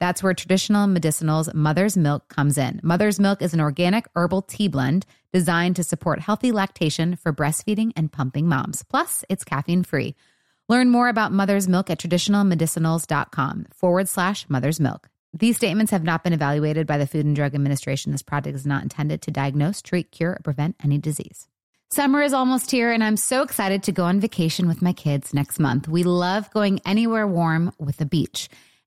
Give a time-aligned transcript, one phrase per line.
[0.00, 2.80] That's where traditional medicinals Mother's Milk comes in.
[2.82, 7.92] Mother's Milk is an organic herbal tea blend designed to support healthy lactation for breastfeeding
[7.96, 8.82] and pumping moms.
[8.84, 10.14] Plus, it's caffeine free.
[10.68, 15.08] Learn more about mother's milk at traditionalmedicinals.com forward slash mother's milk.
[15.32, 18.12] These statements have not been evaluated by the Food and Drug Administration.
[18.12, 21.48] This product is not intended to diagnose, treat, cure, or prevent any disease.
[21.90, 25.32] Summer is almost here, and I'm so excited to go on vacation with my kids
[25.32, 25.88] next month.
[25.88, 28.50] We love going anywhere warm with the beach.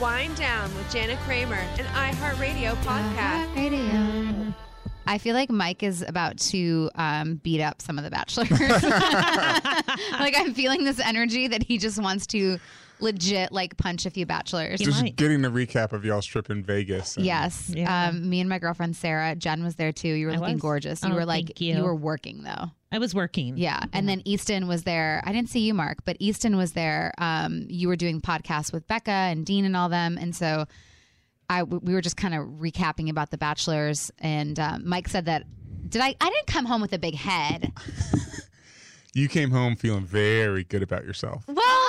[0.00, 4.54] Wind Down with Jana Kramer, an iHeartRadio podcast.
[5.08, 8.50] I feel like Mike is about to um, beat up some of the bachelors.
[10.20, 12.60] like I'm feeling this energy that he just wants to
[13.00, 14.80] legit like punch a few bachelors.
[14.80, 15.16] Just might.
[15.16, 17.16] getting the recap of y'all's trip in Vegas.
[17.16, 17.70] and- Yes.
[17.74, 18.08] Yeah.
[18.08, 20.08] Um, me and my girlfriend Sarah, Jen was there too.
[20.08, 20.62] You were I looking was?
[20.62, 21.02] gorgeous.
[21.02, 21.82] You Oh, were like thank you.
[21.82, 22.70] were working though.
[22.90, 23.58] I was working.
[23.58, 23.82] Yeah.
[23.92, 25.20] And then Easton was there.
[25.24, 27.12] I didn't see you, Mark, but Easton was there.
[27.18, 30.16] Um, you were doing podcasts with Becca and Dean and all them.
[30.18, 30.64] And so
[31.50, 34.10] I we were just kind of recapping about the bachelors.
[34.18, 35.44] And um, Mike said that
[35.88, 37.72] did I I didn't come home with a big head.
[39.14, 41.42] You came home feeling very good about yourself.
[41.48, 41.88] Well,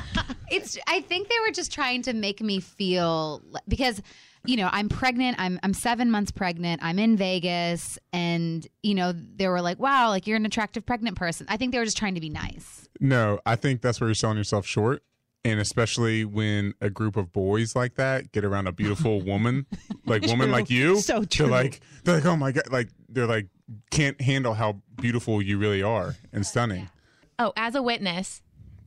[0.50, 0.78] it's.
[0.86, 4.00] I think they were just trying to make me feel because,
[4.44, 5.36] you know, I'm pregnant.
[5.38, 6.82] I'm I'm seven months pregnant.
[6.82, 11.16] I'm in Vegas, and you know, they were like, "Wow, like you're an attractive pregnant
[11.16, 12.88] person." I think they were just trying to be nice.
[13.00, 15.02] No, I think that's where you're selling yourself short.
[15.44, 19.66] And especially when a group of boys like that get around a beautiful woman,
[20.06, 20.52] like woman True.
[20.52, 21.46] like you, So true.
[21.46, 23.48] They're like, they're like, oh my god, like they're like,
[23.90, 26.90] can't handle how beautiful you really are and stunning.
[27.40, 28.40] Oh, as a witness,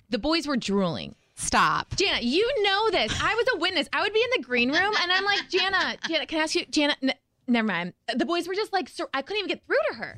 [0.09, 1.15] the boys were drooling.
[1.35, 1.95] Stop.
[1.97, 3.11] Jana, you know this.
[3.21, 3.89] I was a witness.
[3.91, 6.55] I would be in the green room and I'm like, Jana, Jana, can I ask
[6.55, 6.95] you, Jana?
[7.03, 7.13] N-
[7.47, 7.93] never mind.
[8.15, 10.17] The boys were just like, sur- I couldn't even get through to her.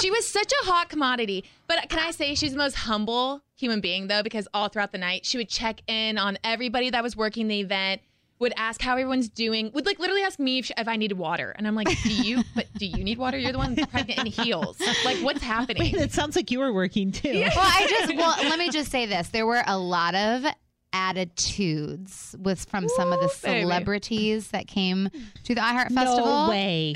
[0.00, 1.44] she was such a hot commodity.
[1.68, 4.22] But can I say she's the most humble human being though?
[4.24, 7.60] Because all throughout the night, she would check in on everybody that was working the
[7.60, 8.00] event.
[8.40, 9.70] Would ask how everyone's doing.
[9.74, 12.42] Would like literally ask me if, if I needed water, and I'm like, "Do you?
[12.54, 13.36] But do you need water?
[13.36, 14.80] You're the one pregnant in heels.
[15.04, 17.40] Like, what's happening?" It sounds like you were working too.
[17.40, 20.44] Well, I just well, let me just say this: there were a lot of
[20.92, 23.60] attitudes with from some of the Woo, baby.
[23.62, 25.10] celebrities that came
[25.44, 26.44] to the iHeart Festival.
[26.46, 26.94] No way.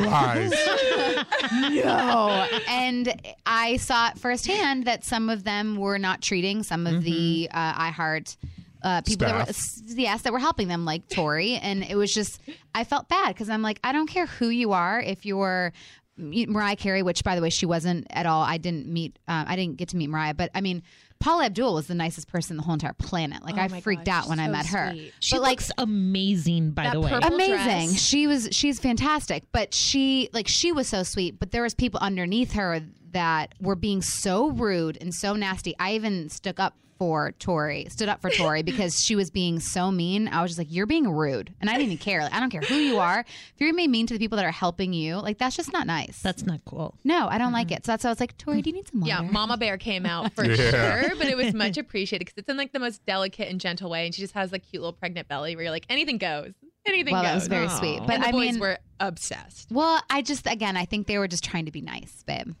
[0.00, 0.52] Lies.
[1.52, 2.46] No.
[2.68, 3.14] and
[3.46, 7.74] I saw it firsthand that some of them were not treating some of the uh,
[7.90, 8.36] iHeart
[8.84, 9.54] uh, people that were,
[9.96, 11.54] yes, that were helping them, like Tori.
[11.56, 12.40] And it was just,
[12.74, 15.00] I felt bad because I'm like, I don't care who you are.
[15.00, 15.72] If you're
[16.16, 18.42] Mariah Carey, which by the way, she wasn't at all.
[18.42, 20.82] I didn't meet, uh, I didn't get to meet Mariah, but I mean,
[21.18, 23.42] Paula Abdul was the nicest person in the whole entire planet.
[23.42, 24.90] Like, Oh I freaked gosh, out when I met her.
[24.92, 25.12] sweet.
[25.20, 27.10] She but like, looks amazing, by That the way.
[27.12, 27.98] amazing dress.
[28.00, 31.98] she was she's fantastic but she like she was so sweet but there was people
[32.00, 32.80] underneath her
[33.12, 38.08] that were being so rude and so nasty i even stuck up for tori stood
[38.08, 41.08] up for tori because she was being so mean i was just like you're being
[41.10, 43.74] rude and i didn't even care like i don't care who you are if you're
[43.74, 46.44] being mean to the people that are helping you like that's just not nice That's
[46.44, 46.96] not cool.
[47.04, 48.88] no i don't like it so that's why i was like tori do you need
[48.88, 51.02] some water Yeah, Mama Bear came out for Yeah.
[51.02, 53.90] sure, but it was much appreciated because it's in like the most delicate and gentle
[53.90, 56.52] way, and she just has like cute little pregnant belly where you're like anything goes.
[56.86, 57.30] Anything well, goes.
[57.30, 57.78] that was very Aw.
[57.78, 58.00] sweet.
[58.06, 59.70] But and the I boys mean, were obsessed.
[59.70, 62.52] well, I just again, I think they were just trying to be nice, babe.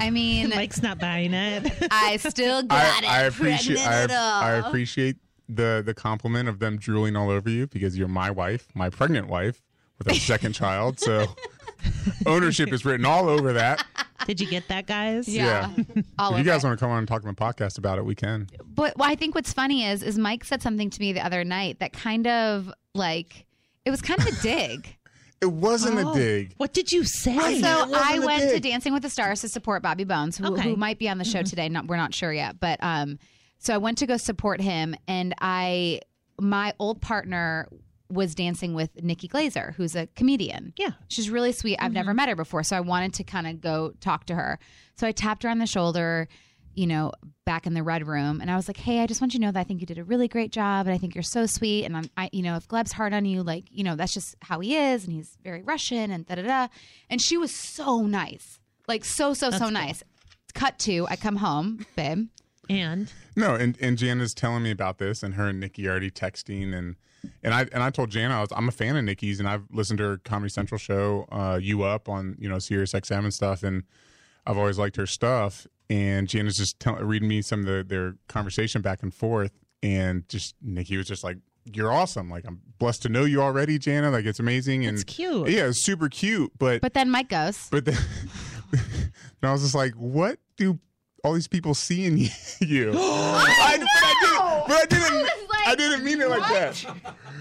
[0.00, 1.72] I mean, Mike's not buying it.
[1.90, 3.10] I still got I, it.
[3.10, 4.06] I appreciate I.
[4.10, 5.16] I appreciate
[5.48, 9.28] the the compliment of them drooling all over you because you're my wife, my pregnant
[9.28, 9.62] wife
[9.98, 10.98] with a second child.
[10.98, 11.26] So
[12.26, 13.84] ownership is written all over that.
[14.26, 15.28] Did you get that, guys?
[15.28, 15.72] Yeah,
[16.18, 16.66] all If you guys it.
[16.66, 18.48] want to come on and talk on the podcast about it, we can.
[18.64, 21.44] But well, I think what's funny is is Mike said something to me the other
[21.44, 23.46] night that kind of like
[23.84, 24.96] it was kind of a dig.
[25.40, 26.54] It wasn't Oh, a dig.
[26.58, 27.34] What did you say?
[27.60, 28.60] so it wasn't I a went to.
[28.60, 30.62] Dancing with the Stars to support Bobby Bones, who, Okay.
[30.62, 31.68] who might be on the show today.
[31.68, 33.18] Not, we're not sure yet, but um,
[33.58, 36.00] so I went to go support him, and I
[36.38, 37.68] my old partner
[38.10, 40.72] was dancing with Nikki Glazer, who's a comedian.
[40.76, 40.90] Yeah.
[41.08, 41.76] She's really sweet.
[41.80, 44.58] I've never met her before, so I wanted to kind of go talk to her.
[44.96, 46.26] So I tapped her on the shoulder,
[46.80, 47.12] you know,
[47.44, 49.44] back in the red room, and I was like, "Hey, I just want you to
[49.44, 51.44] know that I think you did a really great job, and I think you're so
[51.44, 51.84] sweet.
[51.84, 54.34] And I'm, I, you know, if Gleb's hard on you, like, you know, that's just
[54.40, 56.68] how he is, and he's very Russian, and da da da."
[57.10, 60.02] And she was so nice, like so so so nice.
[60.54, 62.28] Cut to, I come home, babe.
[62.70, 66.74] And No, and and Jana's telling me about this, and her and Nikki already texting,
[66.74, 66.96] and
[67.42, 69.64] and I and I told Jana I was I'm a fan of Nikki's, and I've
[69.70, 73.34] listened to her Comedy Central show, uh, You Up on you know Sirius XM and
[73.34, 73.82] stuff, and
[74.46, 75.66] I've always liked her stuff.
[75.90, 79.50] And Jana's just tell, reading me some of the, their conversation back and forth,
[79.82, 82.30] and just Nikki was just like, "You're awesome!
[82.30, 84.10] Like I'm blessed to know you already, Jana.
[84.12, 85.48] Like it's amazing and It's cute.
[85.48, 87.96] Yeah, it's super cute, but But then Mike goes, but then
[88.72, 88.80] and
[89.42, 90.78] I was just like, what do
[91.24, 92.18] all these people see in
[92.60, 92.92] you?
[92.94, 93.78] I,
[94.22, 96.84] oh, but I didn't, but I didn't, I like, I didn't mean it like that.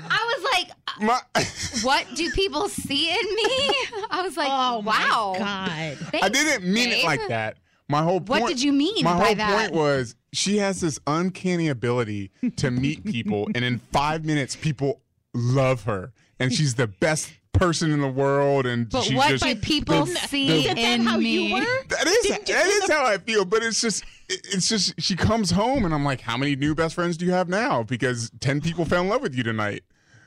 [0.10, 1.20] I was like, uh, My,
[1.84, 3.76] "What do people see in me?"
[4.10, 5.98] I was like, oh "Wow." my god.
[6.10, 7.58] Thanks, I didn't mean it like that.
[7.90, 8.42] My whole point.
[8.44, 9.58] What did you mean My by whole that?
[9.60, 15.02] point was she has this uncanny ability to meet people, and in five minutes, people
[15.34, 18.68] love her, and she's the best person in the world.
[18.68, 21.48] And But she's what just, do people the- see Isn't in how me?
[21.48, 21.60] you were?
[21.88, 25.84] That is that is how I feel, but it's just it's just she comes home
[25.84, 27.82] and I'm like, how many new best friends do you have now?
[27.82, 29.84] Because ten people fell in love with you tonight.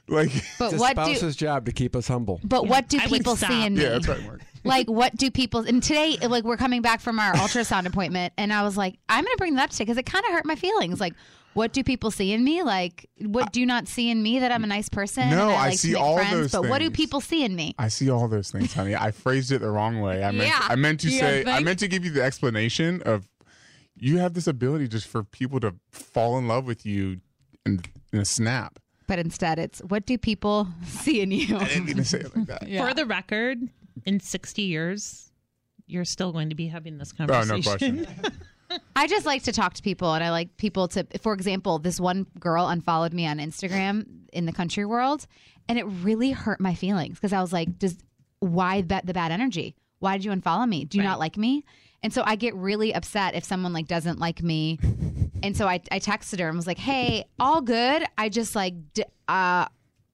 [0.09, 2.41] Like, But It's a what do spouse's job to keep us humble.
[2.43, 3.83] but what do I people see in me?
[3.85, 4.41] yeah, that's right, Mark.
[4.65, 8.53] Like what do people and today like we're coming back from our ultrasound appointment and
[8.53, 10.45] I was like I'm going to bring that up today because it kind of hurt
[10.45, 11.15] my feelings like
[11.55, 14.53] what do people see in me like what do you not see in me that
[14.53, 16.79] I'm a nice person No, and I, I like see all friends those but what
[16.79, 18.95] do people see in me I see all those things, honey.
[18.95, 20.23] I phrased it the wrong way.
[20.23, 20.61] I meant Yeah.
[20.63, 23.29] I meant to You say I meant to give you the explanation of
[23.97, 27.21] you have this ability just for people to fall in love with you
[27.67, 27.81] in,
[28.13, 28.79] in a snap.
[29.07, 32.37] but instead it's what do people see in you I didn't mean to say it
[32.37, 32.63] like that.
[32.69, 33.59] For the record,
[34.05, 35.31] in 60 years,
[35.87, 37.97] you're still going to be having this Oh, conversation.
[37.97, 38.07] no question.
[38.97, 41.07] I just like to talk to people, and I like people to.
[41.21, 45.27] For example, this one girl unfollowed me on Instagram in the country world,
[45.69, 47.99] and it really hurt my feelings because I was like, "Does
[48.41, 49.77] why that the bad energy?
[49.99, 50.87] Why did you unfollow me?
[50.87, 51.65] Do you not like me?"
[52.03, 54.79] And so I get really upset if someone like doesn't like me,
[55.43, 58.05] and so I I texted her and was like, "Hey, all good.
[58.17, 59.67] I just like d- uh,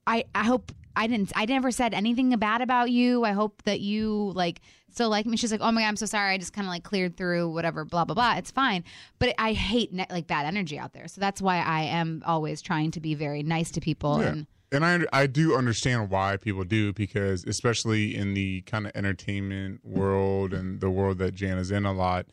[0.05, 1.31] I I hope." I didn't.
[1.33, 3.23] I never said anything bad about you.
[3.23, 4.59] I hope that you like
[4.91, 5.37] still like me.
[5.37, 6.33] She's like, "Oh my god, I'm so sorry.
[6.33, 8.35] I just kind of like cleared through whatever, blah blah blah.
[8.35, 8.83] It's fine."
[9.17, 11.07] But I hate ne- like bad energy out there.
[11.07, 14.19] So that's why I am always trying to be very nice to people.
[14.19, 14.27] Yeah.
[14.27, 18.91] And And I I do understand why people do because especially in the kind of
[18.93, 22.25] entertainment world and the world that Jan is in a lot,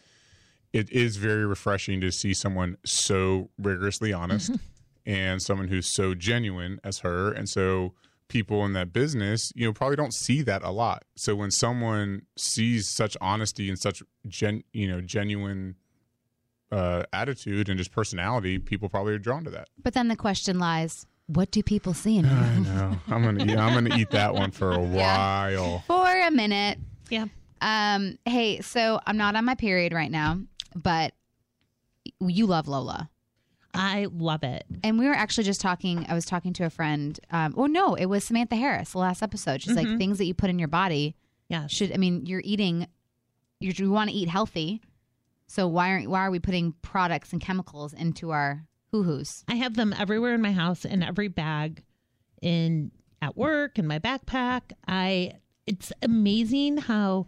[0.73, 5.11] it is very refreshing to see someone so rigorously honest mm-hmm.
[5.11, 7.31] and someone who's so genuine as her.
[7.31, 7.95] And so
[8.29, 11.05] people in that business, you know, probably don't see that a lot.
[11.17, 15.77] So when someone sees such honesty and such gen, you know, genuine
[16.73, 19.69] uh, attitude and just personality, people probably are drawn to that.
[19.83, 22.31] but then the question lies: What do people see in you?
[22.31, 22.97] I know.
[23.09, 25.85] I'm gonna eat, I'm gonna eat that one for a while.
[25.87, 26.79] For a minute.
[27.09, 27.27] Yeah.
[27.61, 28.19] Um.
[28.25, 30.41] Hey, so I'm not on my period right now,
[30.75, 31.15] but
[32.21, 33.09] you love Lola.
[33.77, 34.65] I love it.
[34.85, 36.07] And we were actually just talking.
[36.09, 37.19] I was talking to a friend.
[37.31, 38.93] Um, oh no, it was Samantha Harris.
[38.93, 39.63] The last episode.
[39.63, 41.15] She's like things that you put in your body
[41.49, 41.67] Yeah.
[41.67, 41.93] should.
[41.93, 42.89] I mean, you're eating.
[43.61, 44.83] You're, you want to eat healthy,
[45.47, 49.45] so why aren't why are we putting products and chemicals into our hoo hoos?
[49.49, 51.83] I have them everywhere in my house, in every bag,
[52.43, 52.91] in
[53.23, 54.73] at work, in my backpack.
[54.87, 55.33] I.
[55.67, 57.27] It's amazing how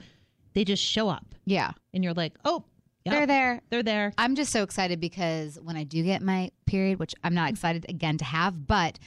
[0.52, 2.62] they just show up, Yeah, and you're like, oh,
[3.10, 3.60] yep, they're there.
[3.70, 4.12] They're there.
[4.18, 7.86] I'm just so excited because when I do get my period, which I'm not excited
[7.88, 8.98] again to have, but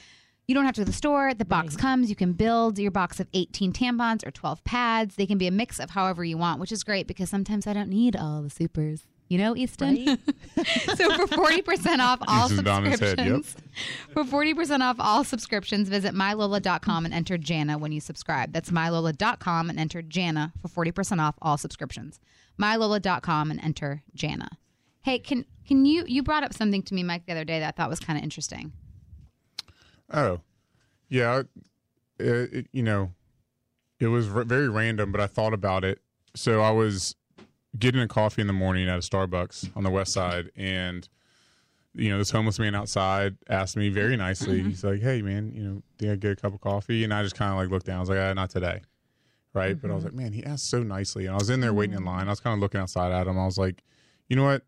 [0.46, 1.34] you don't have to go to the store.
[1.34, 2.10] The box comes.
[2.10, 5.14] You can build your box of 18 tampons or 12 pads.
[5.14, 7.72] They can be a mix of however you want, which is great because sometimes I
[7.72, 9.06] don't need all the supers.
[9.32, 10.04] You know, Easton.
[10.04, 10.18] Right?
[10.98, 13.08] so for forty percent off all Easton's nodding head, yep.
[13.08, 13.56] subscriptions,
[14.12, 18.52] for forty percent off all subscriptions, visit mylola.com and enter Jana when you subscribe.
[18.52, 22.20] That's mylola.com and enter Jana for forty percent off all subscriptions.
[22.60, 24.50] mylola.com and enter Jana.
[25.00, 27.68] Hey, can can you you brought up something to me, Mike, the other day that
[27.68, 28.72] I thought was kind of interesting.
[30.10, 30.40] Oh,
[31.08, 31.44] yeah.
[32.18, 33.12] It, it, you know,
[33.98, 36.00] it was r- very random, but I thought about it.
[36.34, 37.16] So I was
[37.78, 41.08] getting a coffee in the morning at a Starbucks on the west side, and
[41.94, 44.60] you know, this homeless man outside asked me very nicely.
[44.60, 44.68] Mm-hmm.
[44.70, 47.22] He's like, "Hey, man, you know, think I get a cup of coffee?" And I
[47.22, 47.96] just kind of like looked down.
[47.96, 48.80] I was like, ah, "Not today."
[49.54, 50.16] Right, but I was mm-hmm.
[50.16, 52.08] like, "Man, he asked so nicely," and I was in there waiting in mm-hmm.
[52.08, 52.26] line.
[52.26, 53.38] I was kind of looking outside at him.
[53.38, 53.82] I was like,
[54.28, 54.62] "You know what?"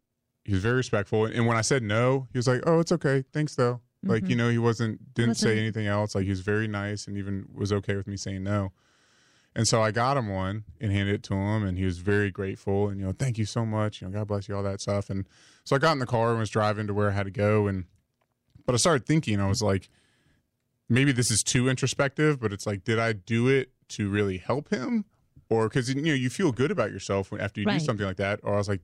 [0.44, 3.24] He was very respectful, and when I said no, he was like, "Oh, it's okay,
[3.32, 6.14] thanks though." Like you know, he wasn't didn't say anything else.
[6.14, 8.72] Like he was very nice, and even was okay with me saying no.
[9.56, 12.30] And so I got him one and handed it to him, and he was very
[12.30, 12.88] grateful.
[12.88, 14.00] And you know, thank you so much.
[14.02, 15.10] You know, God bless you, all that stuff.
[15.10, 15.26] And
[15.64, 17.66] so I got in the car and was driving to where I had to go.
[17.68, 17.84] And
[18.66, 19.88] but I started thinking, I was like,
[20.88, 24.70] maybe this is too introspective, but it's like, did I do it to really help
[24.70, 25.04] him,
[25.48, 27.78] or because you know you feel good about yourself when after you Right.
[27.78, 28.40] do something like that?
[28.42, 28.80] Or I was like,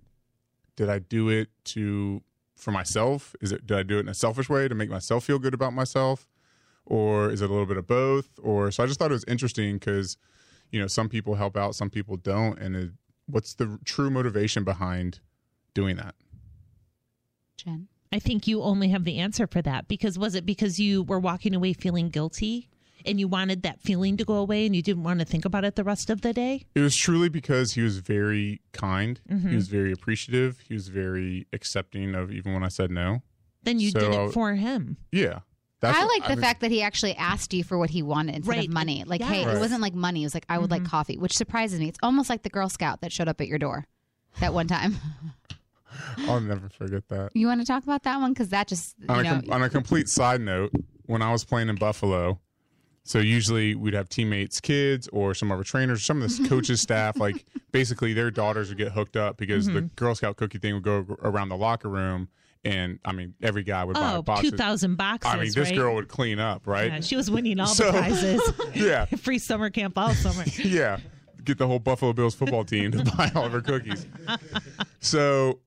[0.77, 2.23] did I do it to
[2.57, 3.35] for myself?
[3.41, 5.55] Is it did I do it in a selfish way to make myself feel good
[5.55, 6.29] about myself?
[6.87, 8.29] Or is it a little bit of both?
[8.43, 10.17] Or so I just thought it was interesting because,
[10.71, 12.59] you know, some people help out, some people don't.
[12.59, 12.91] And it,
[13.27, 15.21] what's the true motivation behind
[15.75, 16.15] doing that?
[17.57, 17.89] Jen.
[18.13, 21.21] I think you only have the answer for that because was it because you were
[21.21, 22.69] walking away feeling guilty
[23.07, 25.65] and you wanted that feeling to go away and you didn't want to think about
[25.65, 26.67] it the rest of the day?
[26.75, 29.21] It was truly because he was very kind.
[29.29, 29.55] He mm-hmm.
[29.55, 30.59] was very appreciative.
[30.67, 33.23] He was very accepting of even when I said no.
[33.63, 34.97] Then you did So- it for him.
[35.13, 35.41] Yeah.
[35.81, 38.37] That's I like the mean, fact that he actually asked you for what he wanted
[38.37, 38.69] instead Right.
[38.69, 39.05] of money.
[39.07, 39.57] Like, hey, Yes.
[39.57, 40.23] it wasn't like money.
[40.23, 40.91] It was like, I would like mm-hmm.
[40.91, 41.89] coffee, which surprises me.
[41.89, 43.87] It's almost like the Girl Scout that showed up at your door
[44.41, 44.97] that one time.
[46.19, 47.31] I'll never forget that.
[47.35, 48.33] You want to talk about that one?
[48.33, 50.73] Because that just, you on, a know, com- on a complete side note,
[51.07, 52.39] when I was playing in Buffalo,
[53.03, 56.81] so usually we'd have teammates' kids or some of our trainers, some of the coaches'
[56.83, 59.95] staff, like basically their daughters would get hooked up because the mm-hmm.
[59.97, 62.29] Girl Scout cookie thing would go around the locker room,
[62.65, 64.43] and I mean every guy would buy Oh, a box.
[64.43, 65.33] 2,000 boxes.
[65.33, 65.75] I mean, this right?
[65.75, 66.93] girl would clean up, right?
[66.93, 68.53] Yeah, she was winning all So- the prizes.
[68.75, 70.45] yeah, Free summer camp all summer.
[70.65, 70.99] yeah.
[71.43, 74.07] Get the whole Buffalo Bills football team to buy all of her cookies.
[75.01, 75.61] So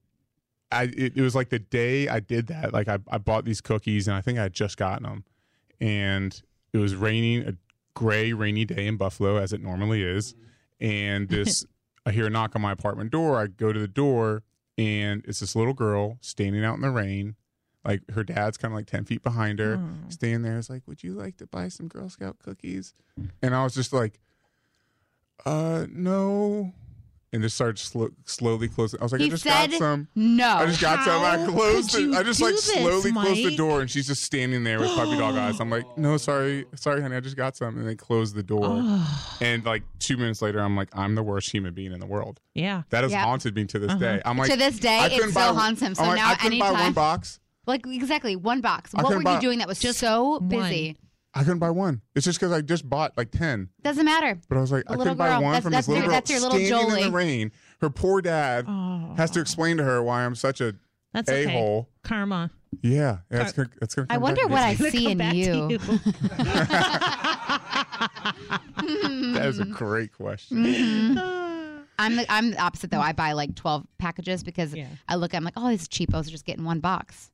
[0.70, 3.60] I it, it was like the day I did that, like I, I bought these
[3.60, 5.24] cookies and I think I had just gotten them.
[5.80, 6.40] And
[6.72, 7.54] it was raining, a
[7.94, 10.34] gray, rainy day in Buffalo, as it normally is.
[10.80, 11.64] And this
[12.06, 13.40] I hear a knock on my apartment door.
[13.40, 14.42] I go to the door
[14.78, 17.36] and it's this little girl standing out in the rain.
[17.84, 19.78] Like her dad's kind of like 10 feet behind her,
[20.08, 20.56] standing there.
[20.58, 22.94] It's like, Would you like to buy some Girl Scout cookies?
[23.42, 24.20] And I was just like,
[25.44, 26.72] uh, no.
[27.34, 29.00] And just started slo- slowly closing.
[29.00, 30.06] I was like, I just said got some.
[30.14, 30.48] no.
[30.48, 31.20] I just got some.
[31.20, 32.16] I closed could it.
[32.16, 35.18] I just like this, slowly closed the door, and she's just standing there with puppy
[35.18, 35.58] dog eyes.
[35.58, 38.80] I'm like, no, sorry, sorry, honey, I just got some, and they closed the door.
[39.40, 42.38] and like two minutes later, I'm like, I'm the worst human being in the world.
[42.54, 42.82] Yeah.
[42.90, 43.24] That has Yep.
[43.24, 43.98] haunted me to this uh-huh.
[43.98, 44.22] day.
[44.24, 45.96] I'm like, To this day, I it couldn't still buy- haunts him.
[45.96, 47.40] So I'm like, now I couldn't buy one box.
[47.66, 48.94] like exactly one box.
[48.94, 50.96] I What couldn't were you doing that was Just so one.
[51.34, 51.40] Busy?
[51.40, 52.00] I couldn't buy one.
[52.14, 53.68] It's just because I just bought like ten.
[53.82, 54.38] Doesn't matter.
[54.48, 55.42] But I was like, A I couldn't buy girl.
[55.42, 57.02] one That's- from that's this little your- girl that's your little standing in Jolie.
[57.04, 57.52] the rain.
[57.80, 58.66] Her poor dad
[59.16, 60.74] has to explain to her why I'm such a
[61.12, 61.52] That's a okay.
[61.52, 61.88] hole.
[62.02, 62.50] Karma.
[62.82, 64.06] Yeah, that's gonna, that's gonna.
[64.10, 64.74] I come wonder back what I.
[64.74, 65.78] Gonna see come in back to you.
[69.34, 70.64] That is a great question.
[70.64, 71.78] Mm-hmm.
[71.98, 73.00] I'm the I'm the opposite though.
[73.00, 74.88] I buy like twelve packages because Yeah.
[75.08, 75.34] I look.
[75.34, 77.30] I'm like, oh, these cheapos are just getting one box.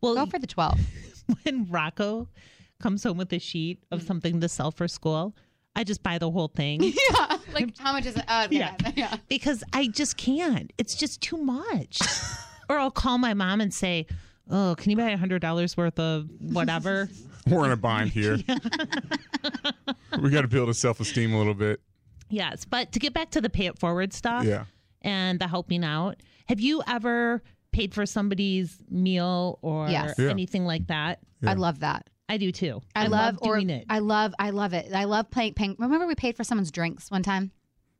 [0.00, 0.78] Well, Go for the twelve.
[1.42, 2.28] when Rocco
[2.84, 4.06] comes home with a sheet of mm.
[4.06, 5.34] something to sell for school,
[5.74, 7.38] I just buy the whole thing yeah.
[7.54, 8.24] Like how much is it?
[8.28, 8.74] Oh, Yeah.
[8.84, 8.92] yeah.
[8.96, 9.16] yeah.
[9.28, 10.70] because I just can't.
[10.76, 11.98] It's just too much.
[12.68, 14.06] or I'll call my mom and say,
[14.50, 17.08] "Oh, can you buy a hundred dollars worth of whatever?"
[17.46, 18.36] We're in a bind here.
[20.20, 21.80] we got to build a self esteem a little bit.
[22.28, 24.64] yes, but to get back to the pay it forward stuff Yeah.
[25.00, 26.16] and the helping out,
[26.48, 30.14] have you ever paid for somebody's meal or Yes.
[30.18, 30.28] Yeah.
[30.28, 31.20] anything like that?
[31.46, 32.08] I love that.
[32.28, 32.80] I do too.
[32.94, 33.84] I, love, or doing it.
[33.88, 34.92] I love I love it.
[34.94, 35.76] I love paying, paying.
[35.78, 37.50] Remember we paid for someone's drinks one time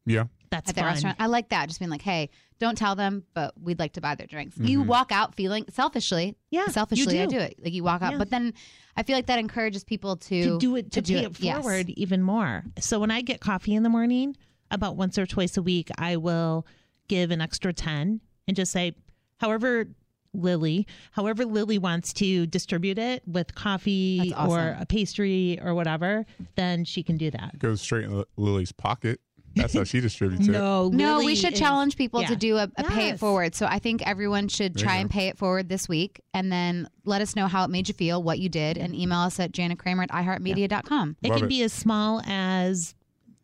[0.06, 0.24] Yeah.
[0.50, 0.90] That's at the fun.
[0.92, 1.16] restaurant.
[1.18, 1.66] I like that.
[1.66, 4.56] Just being like, hey, don't tell them, but we'd like to buy their drinks.
[4.56, 4.88] You mm-hmm.
[4.88, 6.36] walk out feeling selfishly.
[6.50, 7.36] Yeah, you selfishly, I do.
[7.36, 7.56] do it.
[7.62, 8.18] Like you walk out, Yeah.
[8.18, 8.54] but then
[8.96, 11.60] I feel like that encourages people to to do it to, do pay it Yes.
[11.62, 12.64] forward even more.
[12.78, 14.36] So when I get coffee in the morning,
[14.70, 16.66] about once or twice a week, I will
[17.08, 18.94] give an extra 10 and just say,
[19.38, 19.86] however,
[20.34, 24.50] Lily, however Lily wants to distribute it with coffee awesome.
[24.50, 26.26] or a pastry or whatever,
[26.56, 27.58] then she can do that.
[27.58, 29.20] Goes straight in Lily's pocket.
[29.56, 30.50] That's how she distributes it.
[30.52, 33.54] No, No, we should is- challenge people to do a, a pay it forward.
[33.54, 37.22] So I think everyone should try and pay it forward this week and then let
[37.22, 39.76] us know how it made you feel, what you did, and email us at Jana
[39.76, 41.16] Kramer at iHeartMedia.com.
[41.22, 41.48] It Love can it.
[41.48, 42.94] be as small as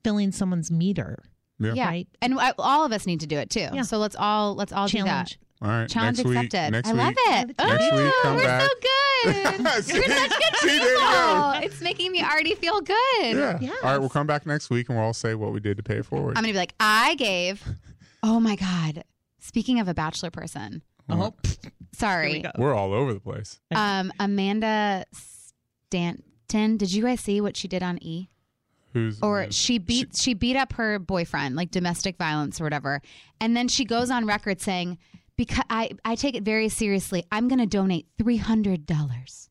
[0.03, 1.17] filling someone's meter.
[1.61, 1.75] Yeah.
[1.75, 1.87] Yeah.
[1.87, 2.09] Right.
[2.23, 3.69] And I, all of us need to do it too.
[3.73, 3.83] Yeah.
[3.83, 5.39] So let's all let's all Challenge.
[5.63, 5.89] All right.
[5.89, 6.73] Challenge next week, accepted.
[6.73, 7.59] Next I week, love it.
[7.59, 8.63] Next oh, week, come we're back.
[8.63, 9.85] so good.
[9.85, 9.95] See?
[9.95, 10.95] You're such good See, people.
[10.95, 11.53] go.
[11.63, 12.97] It's making me already feel good.
[13.23, 13.59] Yeah.
[13.61, 13.77] Yes.
[13.83, 13.99] All right.
[13.99, 15.99] We'll come back next week and we'll all say what we did to pay for
[16.01, 16.39] it forward.
[16.39, 17.63] I'm gonna be like, I gave.
[18.23, 19.05] Oh my god.
[19.39, 21.35] Speaking of a bachelor person, Oh,
[21.93, 22.45] sorry.
[22.57, 23.61] We we're all over the place.
[23.75, 26.77] Um, Amanda Stanton.
[26.77, 28.29] Did you guys see what she did on E?
[28.93, 33.01] Who's Or she beat she beat up her boyfriend, like domestic violence or whatever,
[33.41, 34.99] and then she goes on record saying,
[35.41, 37.25] "Because I I take it very seriously.
[37.33, 39.49] I'm going to donate three hundred dollars."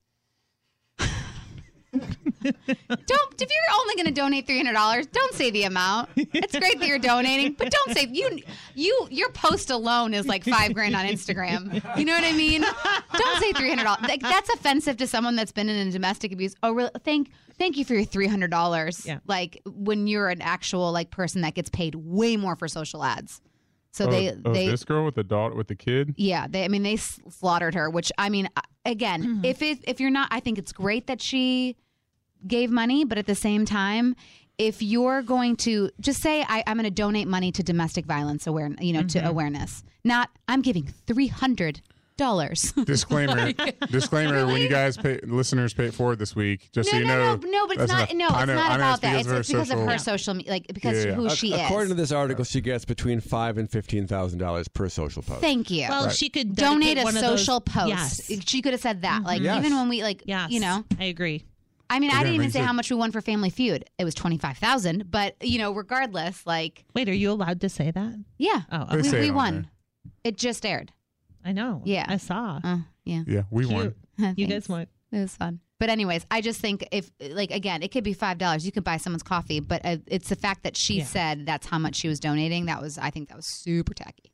[1.91, 6.09] don't if you're only going to donate three hundred dollars, don't say the amount.
[6.15, 8.39] It's great that you're donating, but don't say you
[8.75, 11.73] you your post alone is like five grand on Instagram.
[11.97, 12.61] You know what I mean?
[12.61, 14.03] Don't say three hundred dollars.
[14.03, 16.53] Like, that's offensive to someone that's been in a domestic abuse.
[16.61, 16.91] Oh, really?
[17.03, 19.07] Thank thank you for your three hundred dollars.
[19.07, 19.21] Yeah.
[19.25, 23.41] Like when you're an actual like person that gets paid way more for social ads.
[23.91, 26.13] So oh, they oh, they this girl with the daughter with the kid.
[26.17, 26.63] yeah, they.
[26.63, 27.89] I mean, they slaughtered her.
[27.89, 31.21] Which I mean, uh, again, if it, if you're not, I think it's great that
[31.21, 31.75] she
[32.45, 34.15] gave money, but at the same time,
[34.57, 38.45] if you're going to just say, I, "I'm going to donate money to domestic violence
[38.45, 41.81] awareness," you know, to awareness, not I'm giving three hundred
[42.19, 42.71] dollars.
[42.85, 43.51] Disclaimer.
[43.89, 44.45] disclaimer.
[44.45, 47.17] When you guys pay, listeners pay it forward this week, just No, so you no,
[47.17, 47.35] know.
[47.37, 48.11] no, no, but it's not.
[48.11, 48.29] enough.
[48.31, 49.15] No, I it's know, not I know, about that.
[49.21, 51.15] It's It's, because, it's of social- her social, media, like because Yeah, yeah.
[51.15, 51.61] who Ac- she is.
[51.61, 55.41] According to this article, she gets between five and fifteen thousand dollars per social post.
[55.41, 55.87] Thank you.
[55.89, 57.87] Well, she could donate a one of those- social post.
[57.89, 58.29] Yes.
[58.45, 59.17] She could have said that.
[59.19, 59.25] Mm-hmm.
[59.25, 59.57] Like Yes.
[59.65, 60.51] even when we like, Yes.
[60.51, 61.45] you know, I agree.
[61.91, 63.83] I mean, I didn't even say you how much we won for Family Feud.
[63.97, 67.69] It was twenty five thousand, but you know, regardless, like, Wait, are you allowed to
[67.69, 68.13] say that?
[68.37, 69.53] yeah, Oh, They we, we won.
[69.53, 69.65] there.
[70.23, 70.91] It just aired.
[71.45, 71.81] I know.
[71.85, 72.05] Yeah.
[72.07, 72.59] I saw.
[72.63, 73.95] Uh, yeah, Yeah, we won.
[74.17, 74.51] You Thanks.
[74.51, 74.87] guys won.
[75.11, 75.59] It was fun.
[75.79, 78.65] But anyways, I just think if like again, it could be five dollars.
[78.65, 81.05] You could buy someone's coffee, but uh, it's the fact that she Yeah.
[81.05, 82.65] said that's how much she was donating.
[82.65, 84.33] That was, I think, that was super tacky.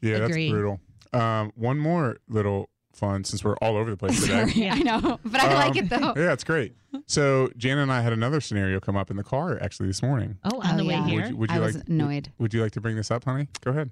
[0.00, 0.46] Yeah, Agree.
[0.48, 0.80] that's brutal.
[1.12, 4.46] Um, one more little fun since we're all over the place today.
[4.50, 6.14] Sorry, I know, but I like Um, it though.
[6.16, 6.74] Yeah, it's great.
[7.06, 10.38] So Jana and I had another scenario come up in the car actually this morning.
[10.44, 11.06] Oh, on Oh, the way yeah.
[11.06, 11.20] here.
[11.20, 12.32] Would you, would you I like was annoyed.
[12.38, 13.48] Would you like to bring this up, honey?
[13.60, 13.90] Go ahead.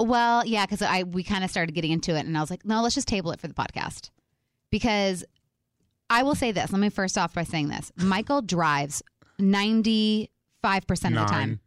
[0.00, 2.64] Well, yeah, because I we kind of started getting into it, and I was like,
[2.64, 4.10] no, let's just table it for the podcast.
[4.70, 5.24] Because
[6.08, 6.72] I will say this.
[6.72, 9.02] Let me first off by saying this: Michael drives
[9.38, 10.30] ninety
[10.62, 11.60] five percent of the time,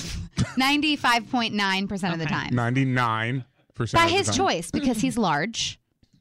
[0.56, 2.54] ninety five point nine percent of the time.
[2.54, 5.78] Ninety nine percent by his choice because he's large.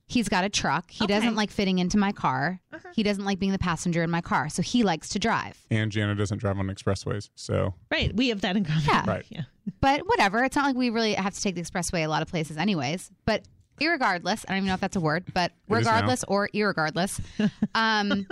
[0.09, 0.89] He's got a truck.
[0.89, 1.13] He Okay.
[1.13, 2.61] doesn't like fitting into my car.
[2.95, 5.57] He doesn't like being the passenger in my car, so he likes to drive.
[5.69, 8.15] And Jana doesn't drive on expressways, so Right.
[8.15, 8.83] We have that in common.
[8.85, 9.03] Yeah.
[9.07, 9.25] Right.
[9.29, 9.41] Yeah.
[9.81, 10.43] But whatever.
[10.45, 13.11] It's not like we really have to take the expressway a lot of places, anyways.
[13.25, 13.43] But
[13.81, 15.91] irregardless, I don't even know if that's a word, but It is now.
[15.91, 17.19] regardless or irregardless,
[17.75, 18.25] um,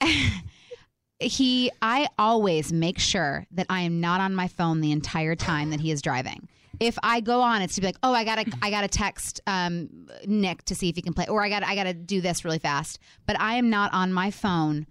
[1.20, 5.70] he, I always make sure that I am not on my phone the entire time
[5.70, 6.48] that he is driving.
[6.80, 9.88] If I go on, it's to be like, oh, I gotta, I gotta text um,
[10.26, 12.58] Nick to see if he can play, or I gotta, I gotta do this really
[12.58, 12.98] fast.
[13.26, 14.86] But I am not on my phone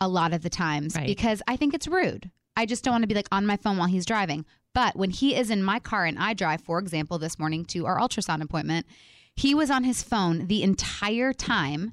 [0.00, 1.06] a lot of the times Right.
[1.06, 2.30] because I think it's rude.
[2.56, 4.44] I just don't want to be like on my phone while he's driving.
[4.74, 7.86] But when he is in my car and I drive, for example, this morning to
[7.86, 8.86] our ultrasound appointment,
[9.34, 11.92] he was on his phone the entire time.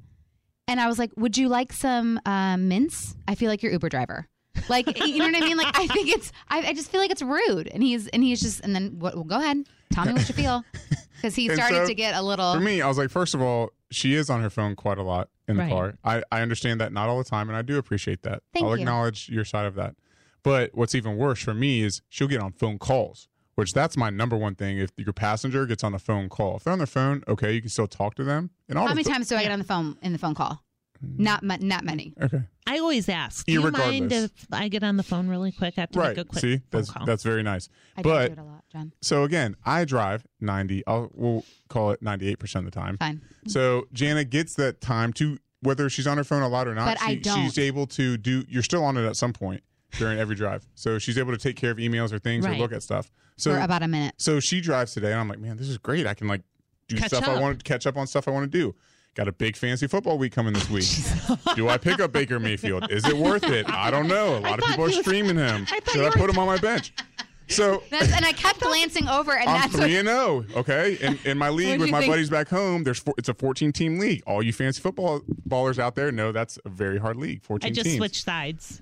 [0.68, 3.16] And I was like, Would you like some uh, mints?
[3.28, 4.28] I feel like your Uber driver.
[4.70, 5.58] Like, you know what I mean?
[5.58, 7.68] Like, I think it's, I, I just feel like it's rude.
[7.68, 9.68] And he's, and he's just, and then what, well, go ahead.
[9.92, 10.64] Tell me what you feel.
[11.16, 12.54] Because he And started so, to get a little.
[12.54, 15.02] for me, I was like, first of all, she is on her phone quite a
[15.02, 15.72] lot in the Right.
[15.72, 15.94] car.
[16.04, 18.44] I, I understand that not all the time, and I do appreciate that.
[18.54, 18.82] Thank I'll you.
[18.84, 19.96] acknowledge your side of that.
[20.44, 24.10] But what's even worse for me is she'll get on phone calls, which that's my
[24.10, 24.78] number one thing.
[24.78, 27.62] If your passenger gets on a phone call, if they're on their phone, okay, you
[27.62, 28.52] can still talk to them.
[28.70, 30.36] And all How the many times do I get on the phone in the phone
[30.36, 30.65] call?
[31.02, 32.14] Not, mu- not many.
[32.22, 33.46] Okay, I always ask.
[33.46, 33.76] Do you mind
[34.12, 34.24] Irregardless.
[34.26, 35.76] if I get on the phone really quick?
[35.78, 36.10] I have to right.
[36.10, 37.06] make a quick See, phone that's call.
[37.06, 37.70] that's very nice.
[37.98, 38.92] I do but do it a lot, John.
[39.02, 40.84] so again, I drive ninety.
[40.88, 42.98] I'll we'll call it ninety eight percent of the time.
[42.98, 43.22] Fine.
[43.48, 46.86] So Jana gets that time to whether she's on her phone a lot or not.
[46.86, 47.44] But she, I don't.
[47.44, 48.44] She's able to do.
[48.48, 49.64] You're still on it at some point
[49.98, 50.68] during every drive.
[50.76, 52.56] So she's able to take care of emails or things Right.
[52.58, 53.12] or look at stuff.
[53.38, 54.16] So For about a minute.
[54.18, 56.06] so she drives today, and I'm like, man, this is great.
[56.08, 56.42] I can like
[56.88, 57.42] do Catch stuff I up.
[57.42, 58.76] want to catch up on stuff I want to do.
[59.16, 61.40] Got a big fancy football week coming this week.
[61.56, 62.92] do I pick up Baker Mayfield?
[62.92, 63.66] Is it worth it?
[63.70, 64.38] I don't know.
[64.38, 65.66] A lot of people are streaming him.
[65.66, 66.94] Should I put him on my bench?
[67.48, 70.46] So That's, and I kept glancing over, and I'm that's what, three and zero.
[70.56, 72.12] Okay, in, in my league with my think?
[72.12, 74.24] buddies back home, there's four, it's a 14 team league.
[74.26, 77.44] All you fancy football ballers out there know that's a very hard league.
[77.44, 77.98] 14 I just teams.
[77.98, 78.82] switched sides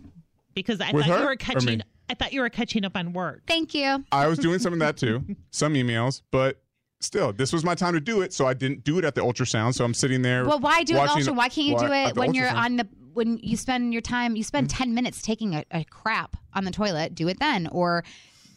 [0.54, 1.82] because I With thought her you were catching.
[2.10, 3.42] I thought you were catching up on work.
[3.48, 4.06] Thank you.
[4.14, 6.63] I was doing some of that too, some emails, but
[7.04, 9.22] still, this was my time to do it, so I didn't do it at the
[9.22, 9.74] ultrasound.
[9.76, 10.46] So I'm sitting there.
[10.46, 11.34] Well, why do it also?
[11.34, 14.36] Why can't you do it when you're on the when you spend your time?
[14.36, 17.16] You spend ten minutes taking a, a crap on the toilet.
[17.16, 18.04] Do it then, or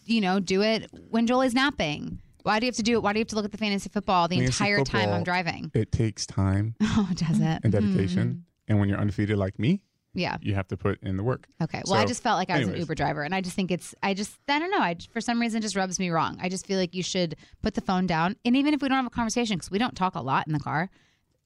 [0.05, 2.21] you know, do it when Jolie's napping.
[2.45, 3.03] Why do you have to do it?
[3.03, 5.11] Why do you have to look at the fantasy football the Fantasy entire time.
[5.13, 5.71] I'm driving?
[5.75, 7.61] It takes time Oh, does it?
[7.65, 8.39] and dedication, Mm-hmm.
[8.69, 9.83] and when you're undefeated like me,
[10.17, 10.39] Yeah.
[10.41, 11.47] you have to put in the work.
[11.63, 11.83] Okay.
[11.85, 12.77] Well, I just felt like I was an.
[12.77, 13.95] Uber driver, and I just think it's.
[14.03, 14.37] I just.
[14.49, 14.81] I don't know.
[14.81, 16.39] I for some reason just rubs me wrong.
[16.41, 18.97] I just feel like you should put the phone down, and even if we don't
[18.97, 20.91] have a conversation, because we don't talk a lot in the car,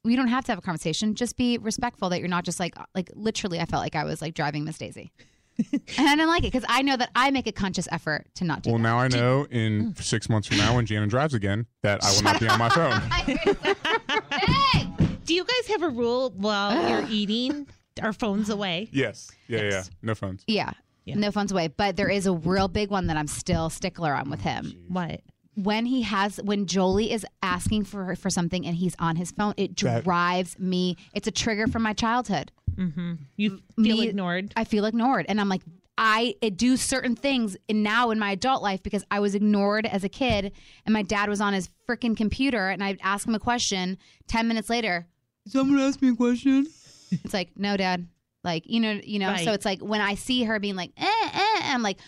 [0.05, 1.15] we don't have to have a conversation.
[1.15, 3.59] Just be respectful that you're not just like like literally.
[3.61, 5.11] I felt like I was like driving Miss Daisy,
[5.73, 8.45] and I didn't like it because I know that I make a conscious effort to
[8.45, 8.71] not do.
[8.71, 8.83] Well, that.
[8.83, 12.23] now I know in six months from now when Jana drives again that I will
[12.23, 13.01] not be on my phone.
[14.31, 14.89] hey!
[15.25, 17.67] Do you guys have a rule while you're eating?
[18.03, 18.89] Our phones away.
[18.93, 19.31] Yes.
[19.49, 19.73] Yeah, Yes.
[19.73, 19.83] yeah.
[20.03, 20.45] No phones.
[20.47, 20.73] Yeah.
[21.05, 21.15] Yeah.
[21.17, 24.31] No phones away, but there is a real big one that I'm still stickler on
[24.31, 24.85] with oh, him.
[24.89, 25.23] What?
[25.57, 29.55] when he has when Jolie is asking for for something and he's on his phone,
[29.57, 30.97] it That- drives me.
[31.15, 32.53] It's a trigger from my childhood.
[32.77, 33.15] Mm-hmm.
[33.37, 34.53] You feel Me- ignored.
[34.57, 35.63] I feel ignored, and I'm like,
[35.99, 40.03] I do certain things in now in my adult life because I was ignored as
[40.05, 40.53] a kid,
[40.87, 43.99] and my dad was on his freaking computer, and I'd ask him a question.
[44.29, 45.09] Ten minutes later,
[45.47, 46.69] someone asked me a question.
[47.11, 48.07] It's like, no, dad.
[48.42, 49.29] Like you know, you know.
[49.29, 49.44] Right.
[49.44, 51.99] So it's like when I see her being like, eh, eh, I'm like,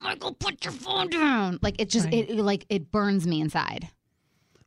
[0.00, 1.58] Michael, put your phone down.
[1.62, 2.14] Like it just, Right.
[2.14, 3.88] it, it like it burns me inside.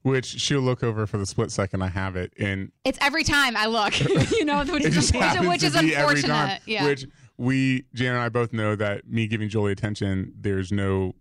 [0.02, 3.56] Which she'll look over for the split second I have it, and It's every time
[3.58, 3.98] I look,
[4.32, 6.28] you know, which it is, just which, happens which to is be every unfortunate.
[6.28, 6.60] time.
[6.68, 6.86] Yeah.
[6.86, 7.06] Which
[7.38, 11.16] we, Jan and I both know that me giving Jolie attention, there's no,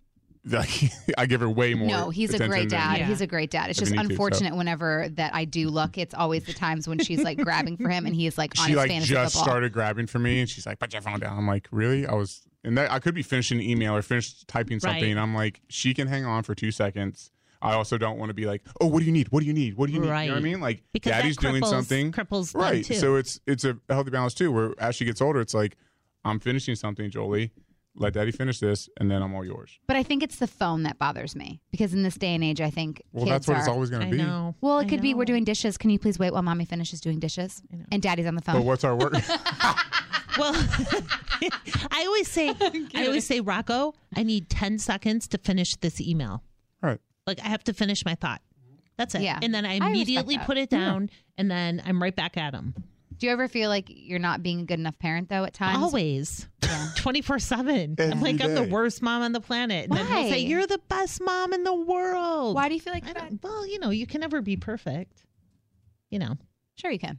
[0.46, 0.68] like,
[1.18, 1.88] I give her way more.
[1.88, 2.98] no, he's a attention great than- dad.
[2.98, 3.07] Yeah.
[3.07, 3.70] He's a great dad.
[3.70, 4.12] It's just you need to, so.
[4.12, 5.96] unfortunate whenever that I do look.
[5.98, 8.72] It's always the times when she's like grabbing for him and he's like on She
[8.72, 9.44] his like fantasy just football.
[9.46, 12.14] started grabbing for me, and she's like, "Put your phone down." I'm like, "Really?" I
[12.14, 15.02] was, and that I could be finishing an email or finished typing something.
[15.02, 15.11] Right.
[15.11, 17.30] And I'm like, she can hang on for two seconds.
[17.62, 19.28] I also don't want to be like, "Oh, what do you need?
[19.33, 19.76] What do you need?
[19.76, 20.61] What do you need?" You know what I mean?
[20.61, 22.85] Like, Because that daddy's doing cripples- something, cripples them, right?
[22.85, 22.92] too.
[22.94, 24.52] So it's it's a healthy balance too.
[24.52, 25.76] Where as she gets older, it's like,
[26.26, 27.52] I'm finishing something, Jolie.
[27.96, 29.78] Let daddy finish this, and then I'm all yours.
[29.87, 32.61] But I think it's the phone that bothers me because in this day and age,
[32.61, 33.61] I think Well, kids that's what are.
[33.61, 34.20] it's always going to be.
[34.22, 34.57] know.
[34.61, 35.78] well, it I could be we're doing dishes.
[35.78, 37.62] Can you please wait while mommy finishes doing dishes?
[37.92, 38.57] And daddy's on the phone.
[38.57, 39.14] But what's our work?
[40.37, 40.52] Well,
[41.92, 42.48] I always say,
[42.94, 46.42] I always say, Rocco, I need ten seconds to finish this email.
[46.83, 46.98] right.
[47.24, 48.42] Like I have to finish my thought.
[48.96, 49.22] That's it.
[49.22, 49.38] Yeah.
[49.42, 50.44] And then I immediately that.
[50.46, 52.74] put it down, and then I'm right back at him.
[53.18, 55.44] Do you ever feel like you're not being a good enough parent though?
[55.44, 56.48] At times, Always,
[56.96, 57.94] twenty four seven.
[57.98, 58.70] I'm Every like I'm the day.
[58.70, 60.31] worst mom on the planet, and then he'll Why?
[60.31, 63.29] say, "You're the best mom in the world." Why do you feel like I that?
[63.31, 65.24] don't, well, you know, you can never be perfect.
[66.11, 66.37] You know,
[66.77, 67.18] Sure, you can.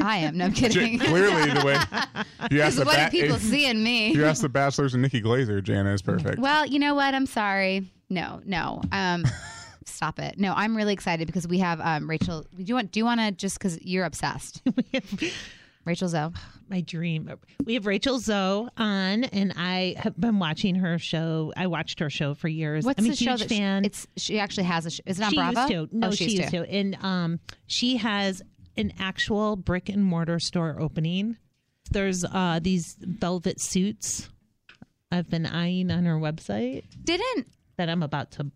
[0.00, 0.38] I am.
[0.38, 0.98] No, I'm J- kidding.
[0.98, 1.72] Clearly, the way
[2.50, 4.12] you ask Because the what ba- do people if- see in me?
[4.14, 6.38] you ask the bachelors and Nikki Glazer, Jana is perfect.
[6.38, 7.12] Well, you know what?
[7.14, 7.84] I'm sorry.
[8.08, 8.80] No, no.
[8.92, 9.24] Um,
[9.88, 10.38] stop it.
[10.38, 12.46] No, I'm really excited because we have um, Rachel.
[12.56, 12.92] Do you want?
[12.92, 14.62] Do you want to just because you're obsessed?
[15.84, 16.30] Rachel Zoe.
[16.68, 17.30] my dream.
[17.64, 21.52] We have Rachel Zoe on, and I have been watching her show.
[21.56, 22.84] I watched her show for years.
[22.84, 23.82] What's I'm a the show that fan.
[23.82, 24.90] She, it's she actually has a.
[24.90, 25.60] Sh- is it on she Bravo?
[25.60, 25.88] used to.
[25.96, 26.68] No, oh, she, used to.
[26.68, 28.42] And um, she has
[28.76, 31.36] an actual brick and mortar store opening.
[31.90, 34.28] There's uh, these velvet suits
[35.10, 38.50] I've been eyeing on her website Didn't that I'm about to.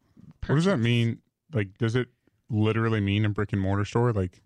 [0.47, 1.19] What does that mean?
[1.53, 2.09] Like, does it
[2.51, 4.13] literally mean a brick and mortar store?
[4.13, 4.43] Like,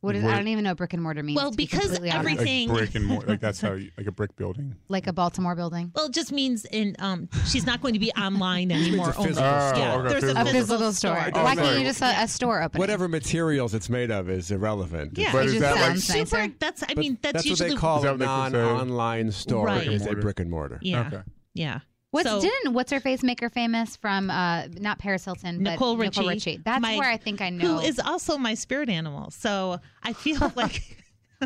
[0.00, 0.22] what is?
[0.22, 1.36] What- I don't even know what brick and mortar means.
[1.36, 2.30] Well, to be because completely honest.
[2.32, 2.68] Everything.
[2.68, 3.26] like brick and mortar?
[3.28, 4.74] Like that's how you, like a brick building.
[4.88, 5.92] like a Baltimore building.
[5.94, 9.10] Well, it just means in um, she's not going to be online anymore.
[9.10, 9.28] a only.
[9.28, 10.42] physical Oh, yeah, okay, there's physical.
[10.42, 11.30] A physical store.
[11.34, 11.66] Oh, Why sorry.
[11.68, 12.80] can't you just a, a store opening?
[12.80, 15.16] Whatever materials it's made of is irrelevant.
[15.16, 15.32] Yeah.
[15.32, 16.26] But It is just that like sounds nicer.
[16.26, 16.54] Super.
[16.58, 16.84] That's.
[16.86, 18.58] I mean, that's, that's what usually they call a what they would say?
[18.58, 19.86] non-online store Right.
[19.86, 20.78] is a brick and mortar.
[20.82, 21.06] Yeah.
[21.06, 21.22] Okay.
[21.54, 21.80] Yeah.
[22.14, 24.30] What's So- didn't what's her face make her famous from?
[24.30, 26.20] Uh, not Paris Hilton, but Nicole Richie.
[26.20, 26.60] Nicole Richie.
[26.64, 27.66] That's My- where I think I know.
[27.66, 29.32] Who is also my spirit animal.
[29.32, 30.98] So I feel like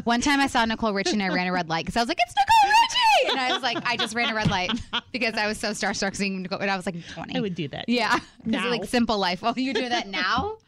[0.05, 2.09] One time I saw Nicole Richie and I ran a red light because I was
[2.09, 3.31] like, it's Nicole Richie!
[3.33, 4.71] And I was like, I just ran a red light
[5.13, 6.59] because I was so starstruck seeing Nicole.
[6.59, 7.35] And I was like 20.
[7.37, 7.89] I would do that.
[7.89, 8.69] Yeah, Now.
[8.71, 9.41] like simple life.
[9.43, 10.59] Oh, you do that now?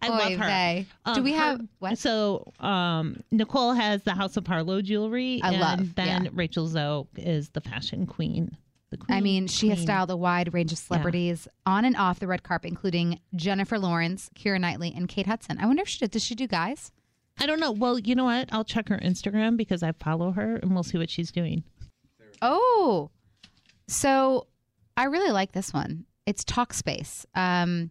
[0.00, 0.80] I Oy love her.
[0.80, 0.86] Do
[1.20, 1.98] Um, we her- have what?
[1.98, 5.40] So um, Nicole has the House of Harlow jewelry.
[5.42, 6.30] I and love, Then yeah.
[6.32, 8.56] Rachel Zoe is the fashion queen.
[9.08, 12.42] I mean, she has styled a wide range of celebrities on and off the red
[12.42, 15.58] carpet, including Jennifer Lawrence, Keira Knightley, and Kate Hudson.
[15.60, 16.12] I wonder if she did.
[16.12, 16.92] Does she do guys?
[17.38, 17.72] I don't know.
[17.72, 18.48] Well, you know what?
[18.52, 21.64] I'll check her Instagram because I follow her, and we'll see what she's doing.
[22.40, 23.10] Oh,
[23.88, 24.46] so
[24.96, 26.06] I really like this one.
[26.24, 27.24] It's Talkspace.
[27.34, 27.90] Um,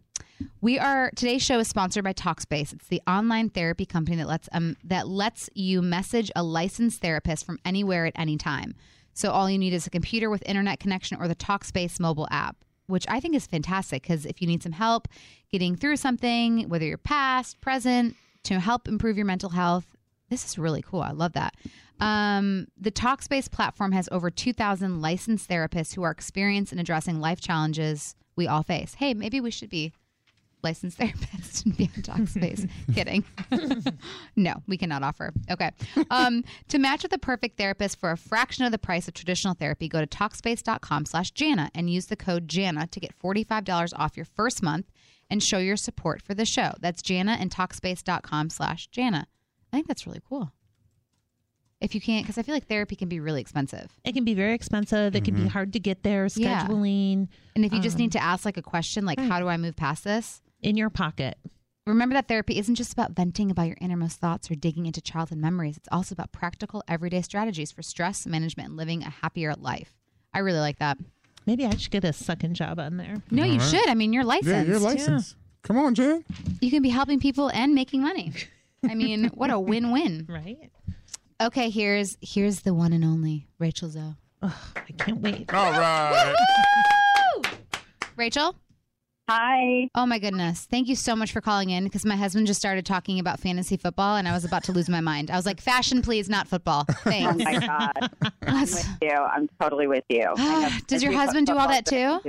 [0.60, 2.72] we are today's show is sponsored by Talkspace.
[2.72, 7.46] It's the online therapy company that lets um that lets you message a licensed therapist
[7.46, 8.74] from anywhere at any time.
[9.16, 12.56] So all you need is a computer with internet connection or the Talkspace mobile app,
[12.86, 15.08] which I think is fantastic because if you need some help
[15.50, 19.96] getting through something, whether you're past, present, to help improve your mental health,
[20.28, 21.00] this is really cool.
[21.00, 21.54] I love that.
[21.98, 27.40] Um, the Talkspace platform has over 2,000 licensed therapists who are experienced in addressing life
[27.40, 28.94] challenges we all face.
[28.94, 29.94] Hey, maybe we should be
[30.62, 32.68] licensed therapist and be on Talkspace.
[32.94, 33.24] Kidding.
[34.36, 35.32] no, we cannot offer.
[35.50, 35.70] Okay.
[36.10, 39.54] Um, to match with the perfect therapist for a fraction of the price of traditional
[39.54, 44.16] therapy, go to Talkspace.com slash Jana and use the code Jana to get $45 off
[44.16, 44.86] your first month
[45.28, 46.72] and show your support for the show.
[46.80, 49.26] That's Jana and Talkspace.com slash Jana.
[49.72, 50.52] I think that's really cool.
[51.78, 53.92] If you can't, because I feel like therapy can be really expensive.
[54.02, 55.14] It can be very expensive.
[55.14, 56.64] It can be hard to get there, Yeah.
[56.64, 59.58] scheduling And if you just need to ask like a question, like, how do I
[59.58, 60.40] move past this?
[60.66, 61.38] In your pocket.
[61.86, 65.38] Remember that therapy isn't just about venting about your innermost thoughts or digging into childhood
[65.38, 65.76] memories.
[65.76, 69.94] It's also about practical, everyday strategies for stress management and living a happier life.
[70.34, 70.98] I really like that.
[71.46, 73.22] Maybe I should get a second job on there.
[73.30, 73.88] No, you should.
[73.88, 74.50] I mean, you're licensed.
[74.50, 75.36] Yeah, you're licensed.
[75.62, 76.24] Come on, Jen.
[76.60, 78.32] You can be helping people and making money.
[78.82, 80.26] I mean, what a win-win.
[80.28, 80.72] Right?
[81.40, 84.16] Okay, here's here's the one and only Rachel Zoe.
[84.42, 85.52] Oh, I can't wait.
[85.54, 86.34] All right.
[88.16, 88.56] Rachel?
[89.28, 89.88] Hi.
[89.96, 90.66] Oh my goodness.
[90.70, 93.76] Thank you so much for calling in because my husband just started talking about fantasy
[93.76, 95.32] football and I was about to lose my mind.
[95.32, 96.86] I was like, fashion, please, not football.
[97.06, 97.34] Oh Thanks.
[97.40, 98.10] oh my God.
[98.46, 99.10] I'm with you.
[99.10, 100.26] I'm totally with you.
[100.38, 102.20] Ah, does your husband do all that too?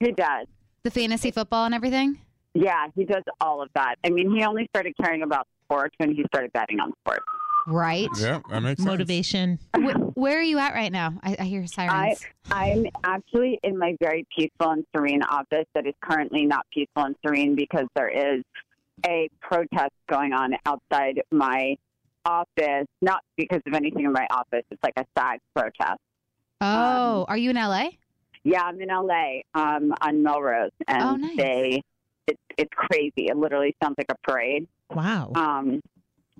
[0.00, 0.46] He does.
[0.82, 2.18] the fantasy football and everything?
[2.54, 3.96] Yeah, he does all of that.
[4.04, 7.24] I mean, he only started caring about sports when he started betting on sports.
[7.66, 8.08] Right.
[8.18, 8.86] Yeah, that makes sense.
[8.86, 9.58] Motivation.
[9.74, 11.14] Wh- where are you at right now?
[11.22, 12.20] I, I hear I, sirens.
[12.50, 17.16] I'm actually in my very peaceful and serene office that is currently not peaceful and
[17.24, 18.42] serene because there is
[19.06, 21.76] a protest going on outside my
[22.26, 24.64] office, not because of anything in my office.
[24.70, 26.00] It's like a side protest.
[26.60, 27.88] oh, are you in LA?
[28.44, 31.36] Yeah, I'm in LA um, on Melrose, and Oh, nice.
[31.36, 31.82] they
[32.26, 33.26] it's it's crazy.
[33.28, 34.66] It literally sounds like a parade.
[34.90, 35.32] Wow.
[35.34, 35.80] Um,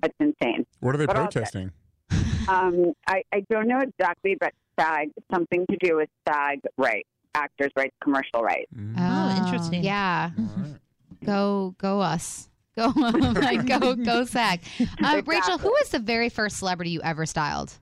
[0.02, 0.66] it's insane.
[0.80, 1.72] What are they But protesting?
[2.46, 7.70] Um, I I don't know exactly, but SAG something to do with SAG rights, actors'
[7.74, 8.70] rights, commercial rights.
[8.76, 8.94] Mm.
[8.98, 9.82] Oh, interesting.
[9.82, 10.30] Yeah.
[10.38, 10.76] All right.
[11.24, 12.50] Go, go us.
[12.76, 14.60] Go, like, go, go, SAG.
[14.80, 15.58] Uh, Rachel, Exactly.
[15.62, 17.72] who was the very first celebrity you ever styled?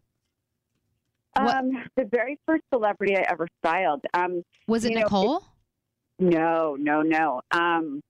[1.34, 4.02] Um, the very first celebrity I ever styled.
[4.12, 5.42] Um, Was it You know, Nicole?
[6.18, 7.40] no, no, no.
[7.52, 8.02] Um,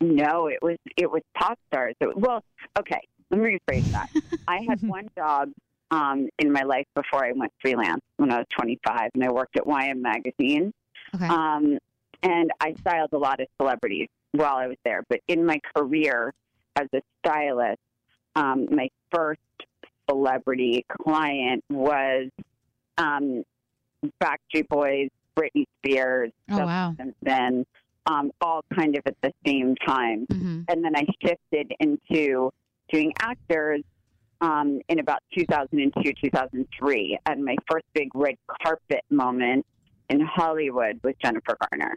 [0.00, 1.94] no, it was it was pop stars.
[2.00, 2.42] It well,
[2.78, 3.00] okay.
[3.30, 4.10] Let me rephrase that.
[4.48, 5.50] I had one job
[5.90, 9.56] um, in my life before I went freelance when I was 25, and I worked
[9.56, 10.72] at YM Magazine.
[11.14, 11.26] Okay.
[11.26, 11.78] Um,
[12.22, 15.02] and I styled a lot of celebrities while I was there.
[15.08, 16.32] But in my career
[16.76, 17.78] as a stylist,
[18.34, 19.40] um, my first
[20.08, 22.28] celebrity client was
[22.98, 23.44] um,
[24.22, 26.94] Backstreet Boys, Britney Spears, oh, wow.
[26.96, 27.66] Simpson,
[28.06, 30.26] um, all kind of at the same time.
[30.30, 32.50] hmm And then I shifted into
[32.92, 33.82] doing actors
[34.40, 37.18] um, in about 2002, 2003.
[37.26, 39.64] And my first big red carpet moment
[40.10, 41.96] in Hollywood was Jennifer Garner.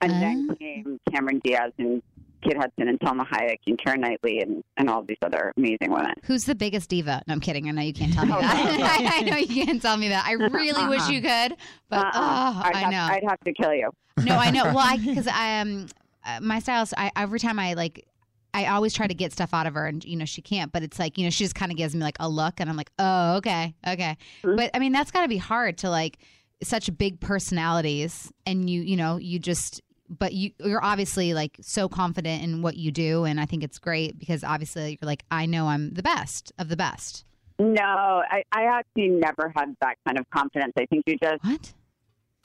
[0.00, 0.54] And then Ah.
[0.58, 2.02] came Cameron Diaz and
[2.42, 6.12] Kate Hudson and Salma Hayek and Keira Knightley and, and all these other amazing women.
[6.24, 7.22] Who's the biggest diva?
[7.26, 7.68] No, I'm kidding.
[7.68, 8.78] I know you can't tell me Oh, that.
[8.78, 9.06] no.
[9.16, 10.24] I know you can't tell me that.
[10.26, 11.56] I really wish you could,
[11.88, 12.12] but Uh-uh.
[12.14, 13.08] oh, I'd I have, know.
[13.14, 13.90] I'd have to kill you.
[14.24, 14.64] No, I know.
[14.64, 15.86] Well, I because I um
[16.24, 16.94] uh, my stylist.
[16.96, 18.06] I every time I like.
[18.54, 20.70] I always try to get stuff out of her, and you know she can't.
[20.72, 22.68] But it's like you know she just kind of gives me like a look, and
[22.68, 24.18] I'm like, oh okay, okay.
[24.44, 24.56] Mhm.
[24.58, 26.18] But I mean that's got to be hard to like
[26.62, 29.80] such big personalities, and you you know you just.
[30.18, 33.78] But you you're obviously like so confident in what you do, and I think it's
[33.78, 37.24] great because obviously you're like I know I'm the best of the best.
[37.58, 40.72] No, I, I actually never had that kind of confidence.
[40.76, 41.72] I think you just What?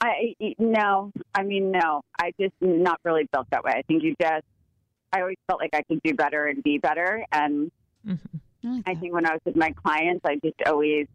[0.00, 2.02] I no, I mean no.
[2.20, 3.72] I just not really built that way.
[3.74, 4.44] I think you just.
[5.12, 7.70] I always felt like I could do better and be better, and
[8.06, 8.18] Mhm.
[8.64, 11.06] I like I think when I was with my clients, I just always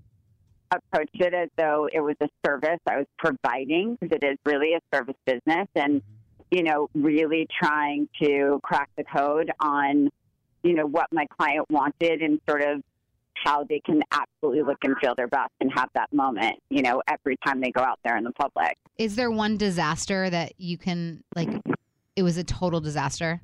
[0.71, 4.73] approached it as though it was a service I was providing because it is really
[4.73, 6.01] a service business, and
[6.53, 10.09] you know, really trying to crack the code on
[10.63, 12.81] you know what my client wanted and sort of
[13.43, 17.01] how they can absolutely look and feel their best and have that moment, you know,
[17.09, 18.77] every time they go out there in the public.
[18.97, 21.49] Is there one disaster that you can like?
[22.15, 23.41] It was a total disaster.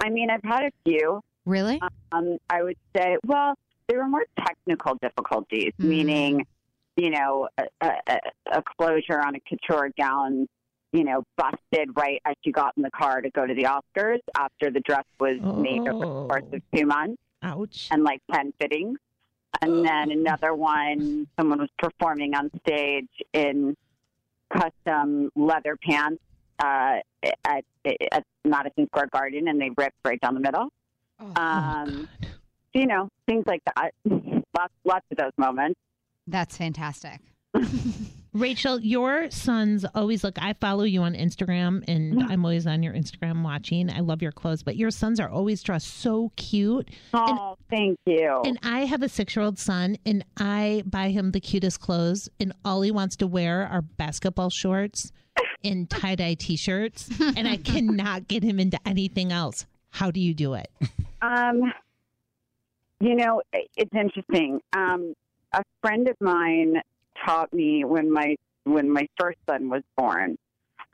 [0.00, 1.20] I mean, I've had a few.
[1.44, 1.80] Really?
[2.12, 3.54] Um, I would say, well,
[3.88, 5.84] there were more technical difficulties, Mm.
[5.84, 6.46] meaning,
[6.96, 8.18] you know, a, a,
[8.50, 10.48] a closure on a couture gown,
[10.94, 14.20] you know, busted right as she got in the car to go to the Oscars
[14.38, 16.56] after the dress was made over the course Oh.
[16.56, 17.88] of two months Ouch.
[17.90, 18.98] and like 10 fittings.
[19.60, 23.76] And then another one, someone was performing on stage in
[24.56, 26.22] custom leather pants
[26.60, 26.98] uh,
[27.44, 27.64] at,
[28.12, 30.68] at Madison Square Garden, and they ripped right down the middle.
[31.18, 32.08] Oh, Um,
[32.72, 33.92] you know, things like that.
[34.56, 35.80] Lots, lots of those moments.
[36.28, 37.18] That's fantastic.
[38.34, 40.42] Rachel, your sons always look.
[40.42, 43.88] I follow you on Instagram, and I'm always on your Instagram watching.
[43.88, 46.88] I love your clothes, but your sons are always dressed so cute.
[47.12, 48.42] Oh, thank you.
[48.44, 52.28] And I have a six year old son, and I buy him the cutest clothes,
[52.40, 55.12] and all he wants to wear are basketball shorts
[55.64, 59.64] and tie dye t shirts, and I cannot get him into anything else.
[59.90, 60.72] How do you do it?
[61.22, 61.72] Um,
[62.98, 64.60] you know, it's interesting.
[64.76, 65.14] Um,
[65.52, 66.82] a friend of mine
[67.24, 70.36] taught me when my when my first son was born,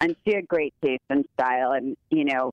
[0.00, 2.52] and she had great taste and style, and you know,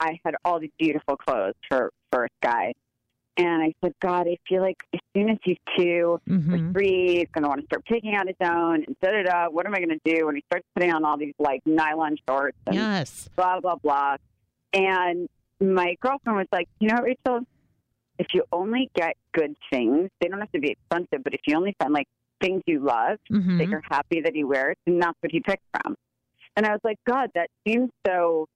[0.00, 2.72] I had all these beautiful clothes for for Sky,
[3.36, 6.52] and I said, God, I feel like as soon as he's 2 Mhm.
[6.68, 9.22] or three, he's going to want to start picking out his own, and da da
[9.24, 9.48] da.
[9.50, 12.16] What am I going to do when he starts putting on all these like nylon
[12.28, 13.28] shorts and Yes.
[13.36, 14.16] blah blah blah.
[14.72, 15.28] And
[15.60, 17.40] my girlfriend was like, you know, Rachel,
[18.18, 21.56] if you only get good things, they don't have to be expensive, but if you
[21.56, 22.06] only find like
[22.40, 23.70] things you love that Mhm.
[23.70, 25.96] you're happy that he wears, then that's what he picks from.
[26.56, 28.46] And I was like, God, that seems so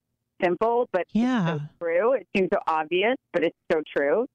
[0.43, 1.45] simple, but Yeah.
[1.45, 2.13] so true.
[2.13, 4.25] It seems so obvious, but it's so true.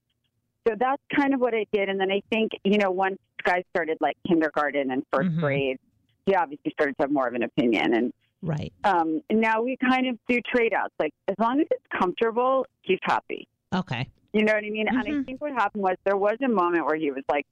[0.66, 1.88] So that's kind of what I did.
[1.88, 5.40] And then I think, you know, once guys started like kindergarten and 1st Mhm.
[5.40, 5.78] grade,
[6.26, 7.94] he obviously started to have more of an opinion.
[7.94, 8.72] And Right.
[8.84, 10.94] um, and now we kind of do trade outs.
[11.00, 13.48] Like as long as it's comfortable, he's happy.
[13.74, 14.08] Okay.
[14.32, 14.86] You know what I mean?
[14.88, 15.24] And I Mhm.
[15.26, 17.46] think what happened was there was a moment where he was like,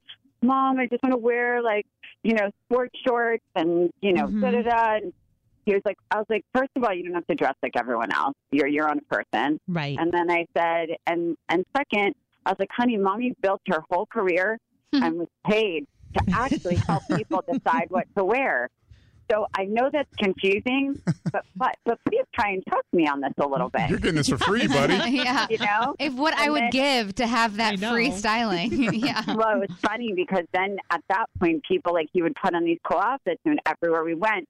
[0.45, 1.85] "Mom, I just want to wear like
[2.23, 4.41] you know sports shorts and you know Mhm.
[4.41, 5.13] da da da." And
[5.65, 7.75] he was like, "I was like, first of all, you don't have to dress like
[7.75, 8.35] everyone else.
[8.51, 9.97] You're your own person." Right.
[9.99, 14.05] And then I said, and and second, I was like, "Honey, mommy built her whole
[14.05, 14.57] career
[14.93, 18.69] and was paid to actually help people decide what to wear."
[19.31, 23.33] So I know that's confusing, but but, but please try and trust me on this
[23.39, 23.89] a little bit.
[23.89, 24.93] You're getting this for free, buddy.
[25.11, 25.47] yeah.
[25.49, 25.95] You know?
[25.99, 27.91] If what I would then- give to have that know.
[27.91, 28.71] free styling.
[28.93, 29.23] yeah.
[29.35, 32.63] well, it was funny because then at that point, people like he would put on
[32.65, 34.47] these cool outfits, and everywhere we went,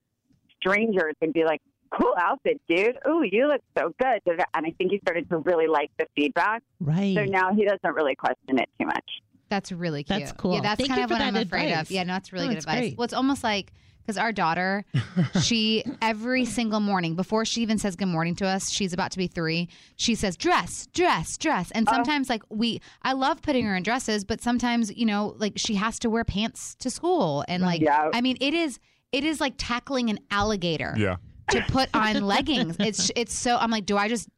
[0.59, 1.61] strangers would be like,
[1.97, 2.97] "Cool outfit, dude!
[3.07, 4.19] Ooh, you look so good!"
[4.53, 6.63] And I think he started to really like the feedback.
[6.79, 7.15] Right.
[7.15, 9.09] So now he doesn't really question it too much.
[9.49, 10.19] That's really cute.
[10.19, 10.55] That's cool.
[10.55, 11.91] Yeah, that's Thank kind of what I'm that afraid of.
[11.91, 12.79] Yeah, no, that's really Oh, good it's advice.
[12.79, 12.97] great.
[12.97, 13.71] Well, it's almost like
[14.05, 14.85] because our daughter,
[15.41, 19.17] she every single morning before she even says good morning to us, she's about to
[19.17, 19.67] be three.
[19.95, 21.97] She says dress, dress, dress, and uh-huh.
[21.97, 25.75] sometimes like we, I love putting her in dresses, but sometimes you know like she
[25.75, 28.09] has to wear pants to school, and like Yeah.
[28.13, 28.79] I mean it is
[29.11, 31.17] it is like tackling an alligator Yeah.
[31.51, 32.75] to put on leggings.
[32.79, 34.29] It's it's so I'm like, do I just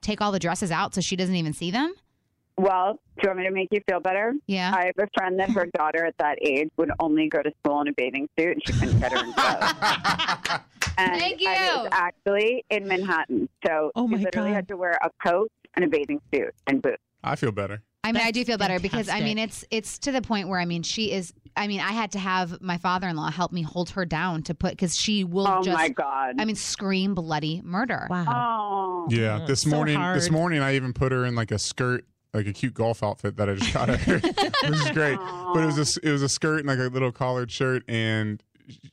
[0.00, 1.92] take all the dresses out so she doesn't even see them?
[2.58, 4.34] Well, do you want me to make you feel better?
[4.46, 4.72] Yeah.
[4.74, 7.80] I have a friend that her daughter at that age would only go to school
[7.80, 10.60] in a bathing suit, and she couldn't get her in clothes.
[10.98, 11.48] And Thank you.
[11.48, 14.54] I was actually in Manhattan, so Oh she literally God.
[14.56, 16.98] had to wear a coat and a bathing suit and boots.
[17.24, 17.82] I feel better.
[18.04, 20.60] I mean, I do feel better because I mean, it's it's to the point where
[20.60, 21.32] I mean, she is.
[21.56, 24.72] I mean, I had to have my father-in-law help me hold her down to put
[24.72, 25.76] because she will Oh just.
[25.78, 26.34] my god!
[26.38, 28.06] I mean, scream bloody murder.
[28.10, 28.26] Wow.
[28.28, 29.44] oh, Yeah.
[29.46, 32.52] This so morning, this morning, I even put her in like a skirt, like a
[32.52, 35.18] cute golf outfit that I just got her, which is great.
[35.18, 37.82] But it was a, s- it was a skirt and like a little collared shirt,
[37.88, 38.42] and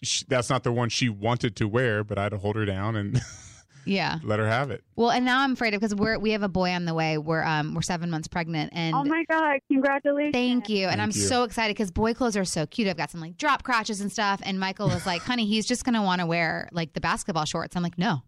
[0.04, 2.04] sh that's not the one she wanted to wear.
[2.04, 3.21] But I had to hold her down and
[3.86, 4.17] Yeah.
[4.21, 4.84] let her have it.
[4.97, 7.17] Well, and now I'm afraid of because we're we have a boy on the way.
[7.17, 9.60] We're um we're seven months pregnant, and oh my god!
[9.71, 10.34] Congratulations!
[10.34, 10.88] Thank you.
[10.88, 11.26] And Thank I'm you.
[11.26, 12.88] so excited because boy clothes are so cute.
[12.89, 14.41] I've got some like drop crotches and stuff.
[14.43, 17.45] And Michael was like, honey, he's just going to want to wear like the basketball
[17.45, 17.78] shorts.
[17.78, 18.23] I'm like, no,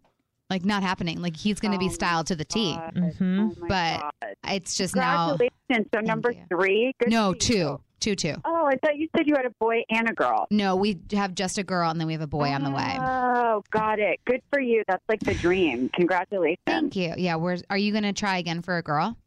[0.50, 1.22] like not happening.
[1.22, 2.74] Like he's going to Oh be styled to the T.
[2.74, 2.94] God.
[2.94, 3.50] Mhm.
[3.56, 4.34] Oh But God.
[4.48, 5.36] It's just now.
[5.38, 5.88] Congratulations!
[5.94, 6.42] So number you.
[6.48, 6.92] three.
[6.98, 7.54] Good No, for two.
[7.56, 7.80] you.
[8.00, 8.34] Two, two.
[8.46, 10.46] Oh, I thought you said you had a boy and a girl.
[10.50, 12.96] No, we have just a girl and then we have a boy on the way.
[12.98, 14.18] Oh, got it.
[14.24, 14.82] Good for you.
[14.88, 15.90] That's like the dream.
[15.90, 16.62] Congratulations.
[16.66, 17.12] Thank you.
[17.18, 19.18] Yeah, we're are you going to try again for a girl?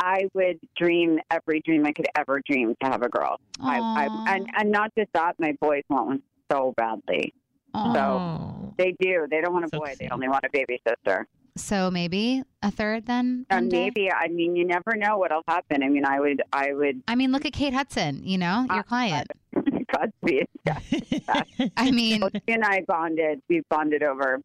[0.00, 3.38] I would dream every dream I could ever dream to have a girl.
[3.60, 7.32] I, I, and, and not just that, my boys want one so badly.
[7.76, 8.74] Oh.
[8.78, 9.26] They do.
[9.30, 9.94] They don't want a So boy.
[9.98, 11.26] They only want a baby sister.
[11.56, 13.46] So maybe a third then?
[13.48, 15.82] And maybe, I mean, you never know what'll happen.
[15.82, 18.80] I mean, I would, I would, I mean, look at Kate Hudson, you know, your
[18.80, 19.30] Uh, client.
[19.94, 20.46] Godspeed.
[20.66, 21.42] Yeah.
[21.76, 23.40] I mean, Well, she and I bonded.
[23.48, 24.42] We've bonded over,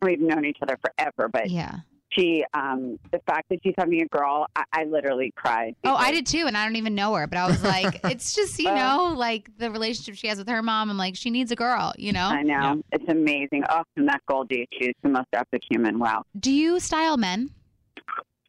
[0.00, 1.80] we've known each other forever, but yeah.
[2.10, 5.76] She, um, the fact that she's having a girl, I, I literally cried.
[5.84, 8.34] Oh, I did too, and I don't even know her, but I was like, it's
[8.34, 10.90] just you know, like the relationship she has with her mom.
[10.90, 12.26] I'm like, she needs a girl, you know.
[12.26, 12.82] I know.
[12.92, 13.64] It's amazing.
[13.70, 15.98] Oh, and that Goldie, she's the most epic human.
[15.98, 16.24] Wow.
[16.38, 17.50] Do you style men?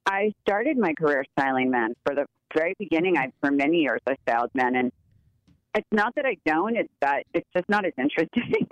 [0.05, 1.93] I started my career styling men.
[2.05, 4.91] For the very beginning, I for many years I styled men, and
[5.73, 6.75] It's not that I don't.
[6.75, 8.67] It's that it's just not as interesting.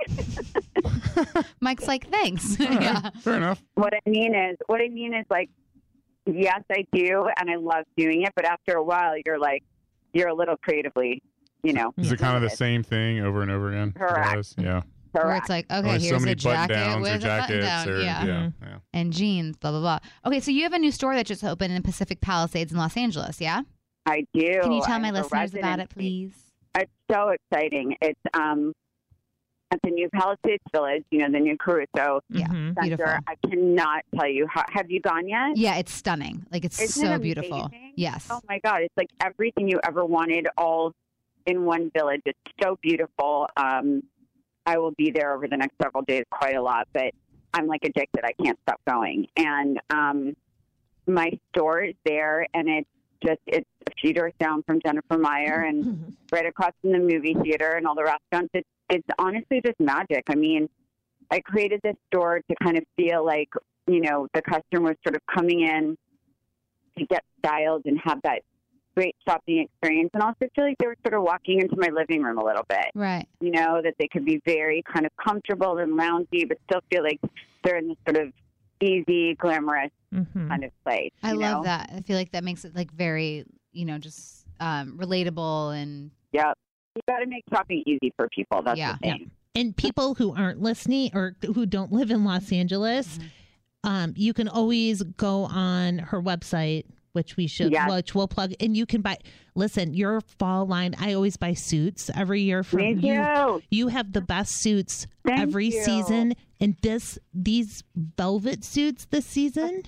[1.61, 2.59] Mike's like, thanks.
[2.59, 3.09] All right, yeah.
[3.21, 3.63] Fair enough.
[3.75, 5.49] what I mean is, what I mean is like,
[6.25, 8.33] yes, I do, and I love doing it.
[8.35, 9.63] But after a while, you're like,
[10.13, 11.21] you're a little creatively,
[11.63, 11.93] you know.
[11.97, 13.93] Is it kind of the same thing over and over again?
[13.93, 14.33] Correct.
[14.33, 14.55] Guys?
[14.57, 14.81] Yeah.
[15.11, 17.89] Where it's like, okay, so here's many a jacket downs with or a button down.
[17.89, 18.25] or yeah.
[18.25, 18.33] yeah.
[18.33, 18.65] Mm-hmm.
[18.65, 18.77] yeah.
[18.93, 19.99] And jeans, blah, blah, blah.
[20.25, 22.95] Okay, so you have a new store that just opened in Pacific Palisades in Los
[22.95, 23.61] Angeles, yeah?
[24.05, 24.59] I do.
[24.61, 25.89] Can you tell I'm my a listeners about it, resident.
[25.89, 26.48] please?
[26.79, 27.95] It's so exciting.
[28.01, 28.73] It's um
[29.71, 32.47] at the new Palisades Village, you know, the new Caruso Yeah.
[32.47, 32.73] Mhm.
[32.73, 32.81] Center.
[32.81, 33.13] Beautiful.
[33.27, 34.63] I cannot tell you how.
[34.71, 35.55] Have you gone yet?
[35.57, 36.45] Yeah, it's stunning.
[36.51, 37.69] Like, it's Isn't so it beautiful.
[37.95, 38.27] Yes.
[38.31, 40.93] Oh my God, it's like everything you ever wanted, all
[41.45, 42.21] in one village.
[42.25, 43.47] It's so beautiful.
[43.57, 44.01] Um,
[44.65, 47.11] I will be there over the next several days, quite a lot, but
[47.53, 48.23] I'm like addicted.
[48.23, 49.27] I can't stop going.
[49.37, 50.35] And um,
[51.05, 52.89] my store is there, and it's
[53.23, 56.11] just it's a few doors down from Jennifer Meyer, and mm-hmm.
[56.31, 58.51] right across from the movie theater and all the restaurants.
[58.53, 60.23] It's it's honestly just magic.
[60.29, 60.69] I mean,
[61.31, 63.49] I created this store to kind of feel like
[63.87, 65.97] you know the customer was sort of coming in
[66.97, 68.41] to get styled and have that
[68.95, 72.21] great shopping experience, and also feel like they were sort of walking into my living
[72.21, 72.87] room a little bit.
[72.93, 73.27] Right.
[73.39, 77.03] You know that they could be very kind of comfortable and loungy, but still feel
[77.03, 77.19] like
[77.63, 78.33] they're in this sort of
[78.81, 80.47] easy, glamorous Mhm.
[80.49, 81.11] kind of place.
[81.23, 81.63] I you love know?
[81.63, 81.91] that.
[81.93, 86.53] I feel like that makes it like very, you know, just um, relatable and Yep.
[86.95, 88.61] You got to make shopping easy for people.
[88.61, 88.93] That's Yeah.
[88.93, 89.31] the thing.
[89.55, 93.89] And people who aren't listening or who don't live in Los Angeles, Mm-hmm.
[93.89, 96.85] um, you can always go on her website,
[97.19, 97.89] which we should, Yes.
[97.91, 99.17] which we'll plug, and you can buy.
[99.55, 100.95] Listen, your fall line.
[100.97, 103.13] I always buy suits every year from Me you.
[103.21, 103.61] too.
[103.69, 105.83] You have the best suits Thank every you.
[105.83, 109.83] season, and this these velvet suits this season,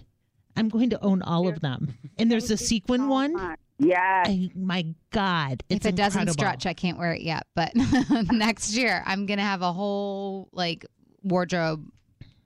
[0.58, 1.94] I'm going to own all of them.
[2.20, 3.56] And there's a sequin oh one.
[3.80, 4.26] Yeah.
[4.54, 7.48] My God, it's if it doesn't stretch, I can't wear it yet.
[7.56, 7.72] But
[8.32, 10.86] next year, I'm gonna have a whole like
[11.24, 11.88] wardrobe.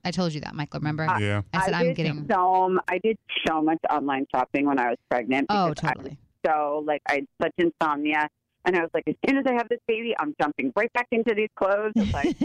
[0.06, 0.80] I told you that, Michael.
[0.80, 1.08] Remember?
[1.08, 1.42] Uh, yeah.
[1.52, 2.26] I said I I'm did getting.
[2.30, 2.78] so.
[2.88, 5.46] I did so much online shopping when I was pregnant.
[5.50, 6.18] Oh, because I was totally.
[6.46, 8.28] so like I had such insomnia,
[8.64, 11.08] and I was like, as soon as I have this baby, I'm jumping right back
[11.10, 11.92] into these clothes.
[12.12, 12.36] Like,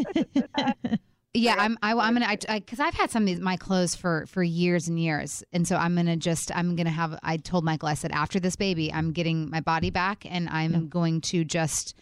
[1.34, 1.78] Yeah, I'm.
[1.82, 2.26] I, I'm gonna.
[2.28, 5.66] I because I've had some of these, my clothes for for years and years, and
[5.66, 6.51] so I'm gonna just.
[6.53, 7.18] I'm gonna have.
[7.24, 7.88] I told Michael.
[7.88, 11.95] I said after this baby, I'm getting my body back, and I'm going to just.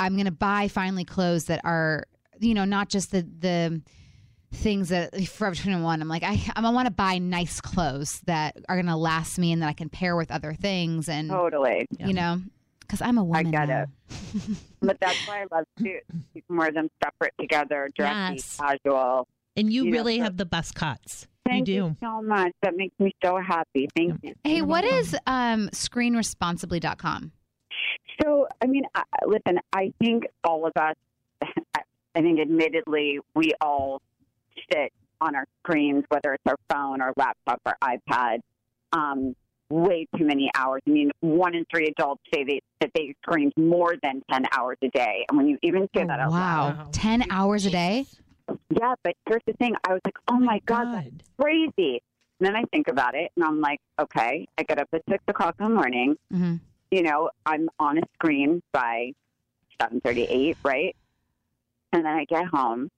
[0.00, 2.06] I'm gonna buy finally clothes that are,
[2.40, 3.82] you know, not just the the
[4.52, 6.00] things that Forever 21.
[6.02, 9.62] I'm like, I I want to buy nice clothes that are gonna last me, and
[9.62, 11.86] that I can pair with other things, and totally.
[11.98, 12.40] you know,
[12.80, 13.46] because I'm a woman.
[13.48, 13.82] i get now.
[13.82, 13.88] it.
[14.80, 16.04] But that's why I love suits.
[16.34, 18.56] You can wear them separate together, dressy, Yes.
[18.58, 19.26] casual.
[19.56, 21.26] and you You really so- have the best cuts.
[21.44, 21.96] Thank you do.
[22.00, 22.52] so much.
[22.62, 23.88] That makes me so happy.
[23.94, 24.34] Thank you.
[24.42, 27.32] Hey, what is um screenresponsibly.com?
[28.22, 30.94] So, I mean, I, listen, I think all of us,
[31.42, 34.00] I think admittedly, we all
[34.72, 38.38] sit on our screens, whether it's our phone, our laptop, our iPad,
[38.92, 39.34] um,
[39.70, 40.82] way too many hours.
[40.86, 44.76] I mean, one in three adults say they, that they screen more than 10 hours
[44.82, 45.24] a day.
[45.28, 46.38] And when you even say that out wow.
[46.38, 46.88] loud, Wow.
[46.92, 48.06] 10 hours a day?
[48.70, 49.74] yeah, but here's the thing.
[49.88, 52.00] I was like, oh my God, that's crazy.
[52.38, 55.24] And then I think about it and I'm like, okay, I get up at six
[55.26, 56.16] o'clock in the morning.
[56.30, 56.56] hmm
[56.92, 59.10] you know, I'm on a screen by
[59.82, 60.94] 7:38, right?
[61.92, 62.88] And then I get home,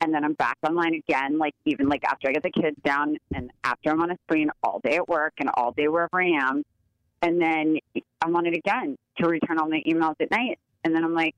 [0.00, 1.38] and then I'm back online again.
[1.38, 4.50] Like even like after I get the kids down, and after I'm on a screen
[4.62, 6.62] all day at work and all day wherever I am,
[7.22, 7.78] and then
[8.22, 10.58] I'm on it again to return all my emails at night.
[10.84, 11.34] And then I'm like,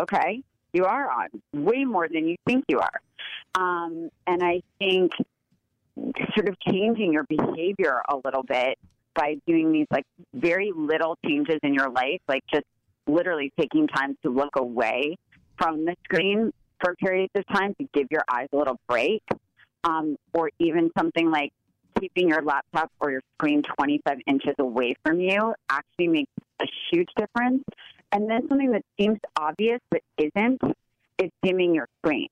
[0.00, 0.42] okay,
[0.72, 3.00] you are on way more than you think you are.
[3.54, 5.12] Um, and I think
[6.34, 8.78] sort of changing your behavior a little bit
[9.14, 12.64] by doing these like very little changes in your life, like just
[13.06, 15.16] literally taking time to look away
[15.58, 19.22] from the screen for periods of time to give your eyes a little break,
[19.84, 21.52] um, or even something like
[22.00, 27.08] keeping your laptop or your screen 25 inches away from you actually makes a huge
[27.16, 27.62] difference.
[28.10, 30.60] And then something that seems obvious but isn't
[31.18, 32.28] is dimming your screen.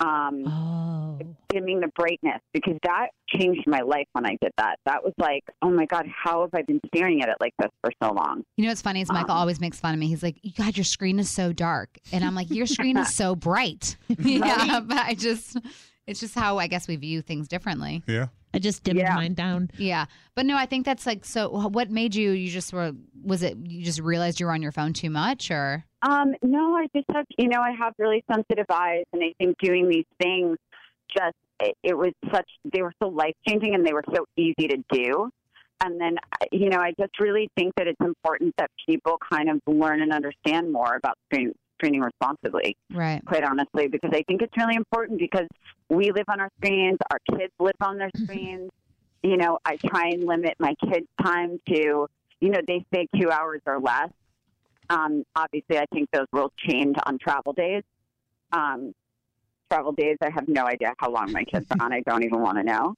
[0.00, 1.18] Um, Oh.
[1.50, 4.76] dimming the brightness because that changed my life when I did that.
[4.86, 7.70] That was like, oh my God, how have I been staring at it like this
[7.82, 8.42] for so long?
[8.56, 10.08] You know what's funny is Michael Um, always makes fun of me.
[10.08, 11.98] He's like, God, your screen is so dark.
[12.12, 13.96] And I'm like, your screen is so bright.
[14.18, 15.56] yeah, but I just,
[16.06, 18.02] it's just how I guess we view things differently.
[18.08, 18.28] Yeah.
[18.54, 19.14] I just dimmed Yeah.
[19.14, 19.70] mine down.
[19.78, 20.06] Yeah.
[20.34, 23.56] But no, I think that's like, so what made you, you just were, was it,
[23.58, 25.84] you just realized you were on your phone too much or?
[26.02, 29.56] Um, no, I just have, you know, I have really sensitive eyes, and I think
[29.62, 30.58] doing these things
[31.08, 34.66] just, it, it was such, they were so life changing and they were so easy
[34.68, 35.30] to do.
[35.84, 36.16] and then,
[36.52, 40.12] you know, I just really think that it's important that people kind of learn and
[40.12, 43.20] understand more about screen, screening responsibly, Right.
[43.24, 45.48] quite honestly, because I think it's really important because
[45.88, 48.70] we live on our screens, our kids live on their screens.
[49.24, 52.08] you know, I try and limit my kids' time to,
[52.40, 54.10] you know, they say two hours or less.
[54.92, 57.82] Um, obviously, I think those rules change on travel days.
[58.52, 58.94] Um,
[59.70, 61.92] travel days, I have no idea how long my kids are on.
[61.92, 62.94] I don't even want to know.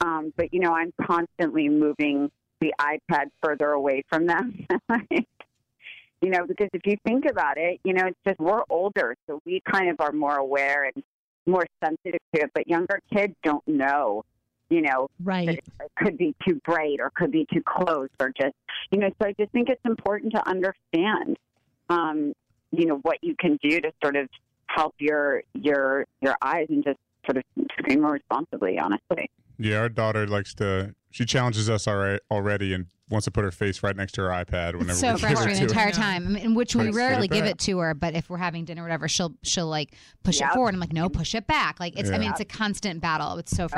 [0.00, 2.30] Um, but you know, I'm constantly moving
[2.60, 4.66] the iPad further away from them.
[5.10, 9.40] you know, because if you think about it, you know, it's just we're older, so
[9.46, 11.04] we kind of are more aware and
[11.46, 12.50] more sensitive to it.
[12.54, 14.24] But younger kids don't know,
[14.68, 15.48] you know, Right.
[15.48, 15.64] it
[15.96, 18.54] could be too bright or could be too close or just,
[18.90, 19.08] you know.
[19.20, 21.36] So I just think it's important to understand,
[21.88, 22.32] um,
[22.72, 24.28] you know, what you can do to sort of
[24.68, 27.44] help your your your eyes and just sort of
[27.78, 28.78] screen more responsibly.
[28.78, 29.30] Honestly.
[29.58, 30.94] Yeah, our daughter likes to.
[31.10, 34.28] She challenges us alre- already and wants to put her face right next to her
[34.28, 35.92] iPad whenever It's so we give her frustrating the entire her.
[35.92, 36.26] time.
[36.26, 38.36] I mean, in which we Right, rarely up give it to her, but if we're
[38.36, 39.94] having dinner or whatever, she'll she'll like
[40.24, 40.74] push it forward.
[40.74, 41.78] I'm like, no, push it back.
[41.80, 43.38] Like it's I mean, it's a constant battle.
[43.38, 43.68] It's so yeah.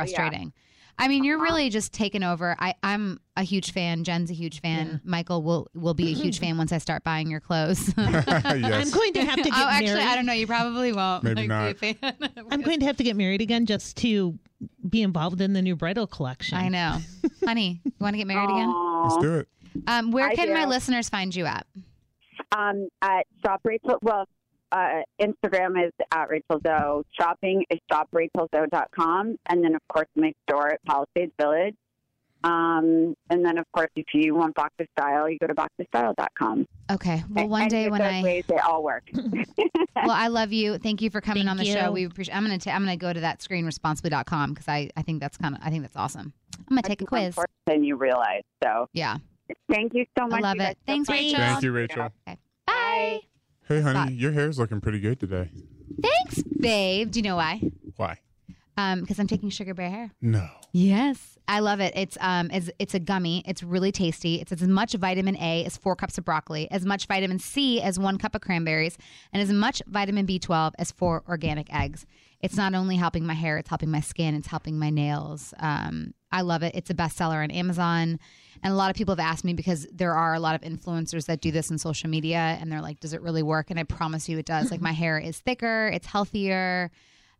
[0.99, 1.05] Frustrating.
[1.05, 2.57] I mean, you're really just taking over.
[2.59, 4.05] I, I'm a huge fan.
[4.05, 5.01] Jen's a huge fan.
[5.05, 7.93] Michael will will be a huge fan once I start buying your clothes.
[7.99, 10.07] oh, I'm going to have to get actually, married.
[10.07, 10.33] I don't know.
[10.33, 11.25] You probably won't.
[11.25, 12.17] Maybe like, be a fan.
[12.51, 14.39] I'm going to have to get married again just to
[14.89, 16.59] be involved in the new bridal collection.
[16.59, 16.99] I know,
[17.45, 17.81] honey.
[17.85, 18.73] You want to get married again?
[19.03, 19.49] Let's do it.
[19.87, 21.67] Um, where I can my listeners find you at?
[22.57, 24.27] Um, at Shop Rachel, well,
[24.73, 27.03] uh, Instagram is at Rachel Zoe.
[27.19, 29.37] Shopping is shoprachelzoe.com.
[29.49, 31.75] And then, of course, my store at Palisades Village.
[32.45, 36.67] Um, and then, of course, if you want box of style, you go to boxofstyle.com.
[36.93, 37.25] Okay.
[37.31, 39.03] Well, one Any day of when I ways, they all work.
[39.13, 39.35] well,
[40.11, 40.79] I love you.
[40.79, 41.73] Thank you for coming Thank on the you.
[41.73, 41.91] show.
[41.91, 42.37] We appreciate.
[42.37, 45.57] I'm gonna ta- I'm gonna go to that screenresponsibly.com because I I think that's kind
[45.57, 46.33] of I think that's awesome.
[46.59, 47.27] I'm gonna take a quiz.
[47.29, 48.43] important Than you realize.
[48.63, 49.17] So, Yeah.
[49.69, 50.39] thank you so much.
[50.39, 50.79] I love it.
[50.87, 51.39] Thanks, so Rachel.
[51.39, 52.03] Thank you, Rachel.
[52.29, 52.39] Okay.
[52.67, 53.19] Bye.
[53.69, 54.17] Hey, honey, Bye.
[54.17, 55.51] your hair's looking pretty good today.
[56.01, 57.11] Thanks, babe.
[57.11, 57.61] Do you know why?
[57.97, 58.19] Why?
[58.79, 60.11] Um, because I'm taking sugar bear hair.
[60.23, 60.49] No.
[60.73, 61.93] Yes, I love it.
[61.97, 63.43] It's um, it's, it's a gummy.
[63.47, 64.37] It's really tasty.
[64.37, 67.99] It's as much vitamin A as four cups of broccoli, as much vitamin C as
[67.99, 68.97] one cup of cranberries,
[69.33, 72.07] and as much vitamin B12 as four organic eggs.
[72.41, 74.35] It's not only helping my hair; it's helping my skin.
[74.35, 75.53] It's helping my nails.
[75.59, 76.75] Um, I love it.
[76.75, 78.19] It's a bestseller on Amazon,
[78.63, 81.27] and a lot of people have asked me because there are a lot of influencers
[81.27, 83.85] that do this in social media, and they're like, "Does it really work?" And I
[83.85, 84.71] promise you, it does.
[84.71, 85.89] like my hair is thicker.
[85.89, 86.91] It's healthier.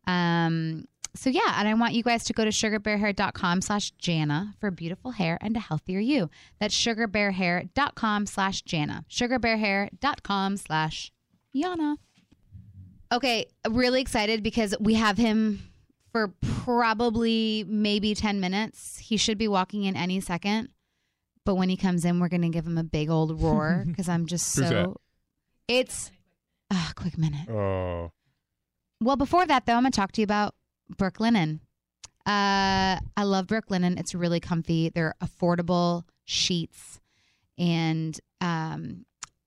[0.07, 4.71] Um, so yeah, and I want you guys to go to sugarbearhair.com slash Jana for
[4.71, 6.31] beautiful hair and a healthier you.
[6.61, 9.05] That's sugarbearhair.com slash Jana.
[9.11, 11.13] Sugarbearhair.com slash
[11.55, 11.97] Yana.
[13.11, 15.68] Okay, really excited because we have him
[16.13, 18.99] for probably maybe 10 minutes.
[18.99, 20.69] He should be walking in any second.
[21.45, 24.09] But when he comes in, we're going to give him a big old roar because
[24.09, 24.97] I'm just so.
[25.67, 26.11] It's.
[26.71, 27.49] Ah, quick minute.
[27.49, 28.13] Oh.
[29.01, 30.55] Well, before that, though, I'm going to talk to you about
[30.95, 31.61] Brooklinen.
[32.27, 33.99] Uh, I love Brooklinen.
[33.99, 34.91] It's really comfy.
[34.91, 37.01] They're affordable sheets,
[37.57, 39.07] and um,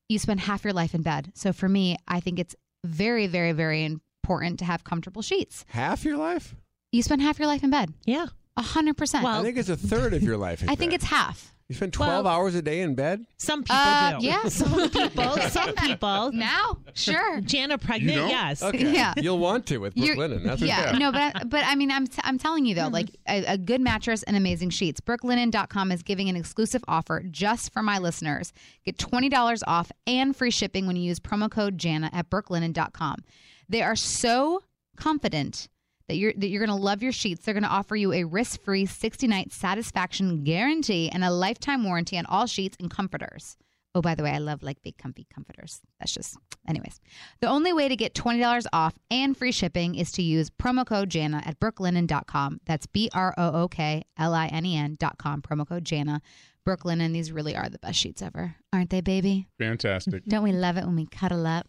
[0.09, 1.31] you spend half your life in bed.
[1.35, 3.83] So for me, I think it's very, very, very
[4.31, 5.65] important to have comfortable sheets.
[5.67, 6.55] Half your life?
[6.91, 7.93] You spend half your life in bed.
[8.05, 8.27] Yeah.
[8.57, 9.23] A hundred percent.
[9.23, 10.61] Well, I think it's a third of your life.
[10.63, 11.53] in I think it's half.
[11.69, 13.25] You spend 12 Well- hours a day in bed?
[13.37, 14.25] Some people Uh, do.
[14.25, 14.43] yeah.
[14.49, 15.37] Some people.
[15.37, 16.31] Some people.
[16.33, 17.39] Now, sure.
[17.39, 18.29] Jana pregnant, don't?
[18.29, 18.61] yes.
[18.61, 18.91] Okay.
[18.93, 19.13] Yeah.
[19.15, 20.43] You'll want to with You're- Brooklinen.
[20.43, 20.97] That's yeah, okay.
[20.97, 23.79] no, but but I mean, I'm t- I'm telling you though, like a, a good
[23.79, 24.99] mattress and amazing sheets.
[24.99, 28.51] Brooklinen.com is giving an exclusive offer just for my listeners.
[28.83, 33.23] Get twenty dollars off and free shipping when you use promo code Jana at Brooklinen.com.
[33.71, 34.63] They are so
[34.97, 35.69] confident
[36.09, 37.45] that you're that you're going to love your sheets.
[37.45, 42.25] They're going to offer you a risk-free 60-night satisfaction guarantee and a lifetime warranty on
[42.25, 43.55] all sheets and comforters.
[43.95, 45.81] Oh, by the way, I love like big comfy comforters.
[45.99, 46.99] That's just, anyways.
[47.39, 51.09] The only way to get $20 off and free shipping is to use promo code
[51.09, 52.59] Jana at brooklinen.com.
[52.65, 55.41] That's B R O O K L I N E N.com.
[55.41, 56.21] Promo code Jana.
[56.67, 58.55] Brooklinen, these really are the best sheets ever.
[58.73, 59.47] Aren't they, baby?
[59.57, 60.25] Fantastic.
[60.25, 61.67] Don't we love it when we cuddle up?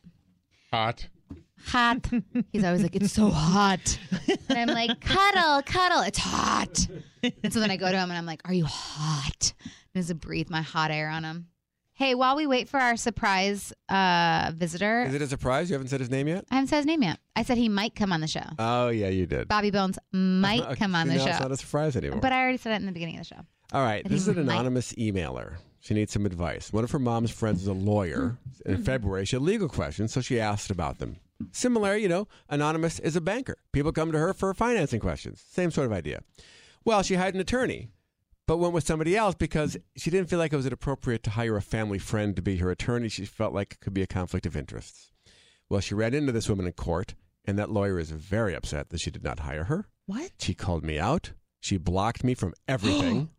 [0.73, 1.07] Hot.
[1.67, 2.07] Hot.
[2.53, 3.99] He's always like, it's so hot.
[4.49, 6.01] And I'm like, cuddle, cuddle.
[6.03, 6.87] It's hot.
[7.43, 9.53] And so then I go to him and I'm like, are you hot?
[9.95, 11.47] And just breathe my hot air on him.
[11.95, 15.71] Hey, while we wait for our surprise uh, visitor, Is it a surprise?
[15.71, 16.45] You haven't said his name yet?
[16.51, 17.19] I haven't said his name yet.
[17.37, 18.43] I said he might come on the show.
[18.59, 19.47] Oh, yeah, you did.
[19.47, 21.43] Bobby Bones might come on the now It's show.
[21.43, 22.19] not a surprise anymore.
[22.21, 23.41] But I already said it in the beginning of the show.
[23.73, 25.57] All right, this is an might- anonymous emailer.
[25.81, 26.73] She needs some advice.
[26.73, 28.39] One of her mom's friends is a lawyer.
[28.67, 31.17] In February, she had legal questions, so she asked about them.
[31.51, 33.57] Similar, you know, anonymous is a banker.
[33.73, 35.43] People come to her for financing questions.
[35.51, 36.23] Same sort of idea.
[36.85, 37.89] Well, she hired an attorney,
[38.47, 41.57] but went with somebody else because she didn't feel like it was appropriate to hire
[41.57, 43.09] a family friend to be her attorney.
[43.09, 45.11] She felt like it could be a conflict of interests.
[45.69, 47.15] Well, she ran into this woman in court,
[47.45, 49.89] and that lawyer is very upset that she did not hire her.
[50.07, 50.33] What?
[50.39, 51.33] She called me out.
[51.61, 53.31] She blocked me from everything.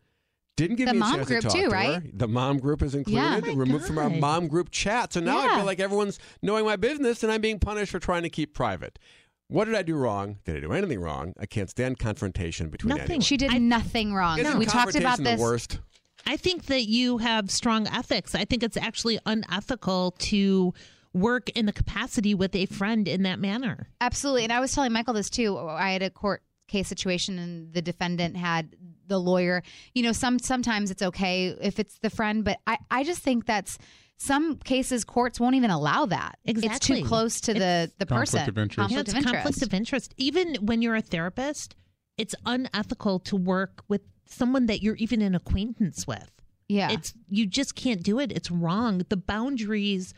[0.56, 2.04] Didn't give The me a mom chance group to talk too, to right?
[2.04, 2.10] her.
[2.14, 3.40] The mom group is included, Yeah.
[3.44, 5.14] Oh my removed from our mom group chat.
[5.14, 8.24] So now I feel like everyone's knowing my business, and I'm being punished for trying
[8.24, 9.00] to keep private.
[9.48, 10.38] What did I do wrong?
[10.46, 11.34] Did I do anything wrong?
[11.40, 13.06] I can't stand confrontation between Nothing.
[13.06, 13.22] anyone.
[13.22, 14.40] She did I- nothing wrong.
[14.40, 15.38] Isn't We talked about this.
[15.40, 15.80] The worst.
[16.26, 18.34] I think that you have strong ethics.
[18.36, 20.74] I think it's actually unethical to
[21.14, 23.90] work in the capacity with a friend in that manner.
[24.02, 24.44] Absolutely.
[24.44, 25.58] And I was telling Michael this too.
[25.58, 26.42] I had a court
[26.74, 28.76] case situation and the defendant had
[29.08, 29.62] the lawyer.
[29.94, 33.46] You know, some sometimes it's okay if it's the friend, but I, I just think
[33.46, 33.78] that's
[34.18, 36.38] some cases courts won't even allow that.
[36.46, 38.50] It's too close to the the Conflict person.
[38.50, 38.92] of interest.
[38.92, 39.44] Yeah, Conflict it's of interest.
[39.44, 40.14] conflict of interest.
[40.18, 41.76] Even when you're a therapist,
[42.18, 46.30] it's unethical to work with someone that you're even an acquaintance with.
[46.70, 46.92] yeah.
[46.92, 48.32] It's you just can't do it.
[48.32, 49.04] It's wrong.
[49.10, 50.14] The boundaries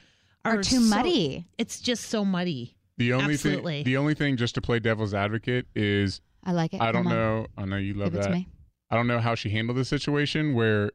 [0.46, 1.48] are, Are too so- muddy.
[1.58, 2.78] It's just so muddy.
[2.98, 3.78] The only Absolutely.
[3.80, 6.82] thing, the only thing, just to play devil's advocate, is I like it.
[6.82, 7.18] I don't Come on.
[7.18, 7.48] know.
[7.58, 8.36] I know you love Give it to that.
[8.36, 8.48] me.
[8.90, 10.92] I don't know how she handled the situation where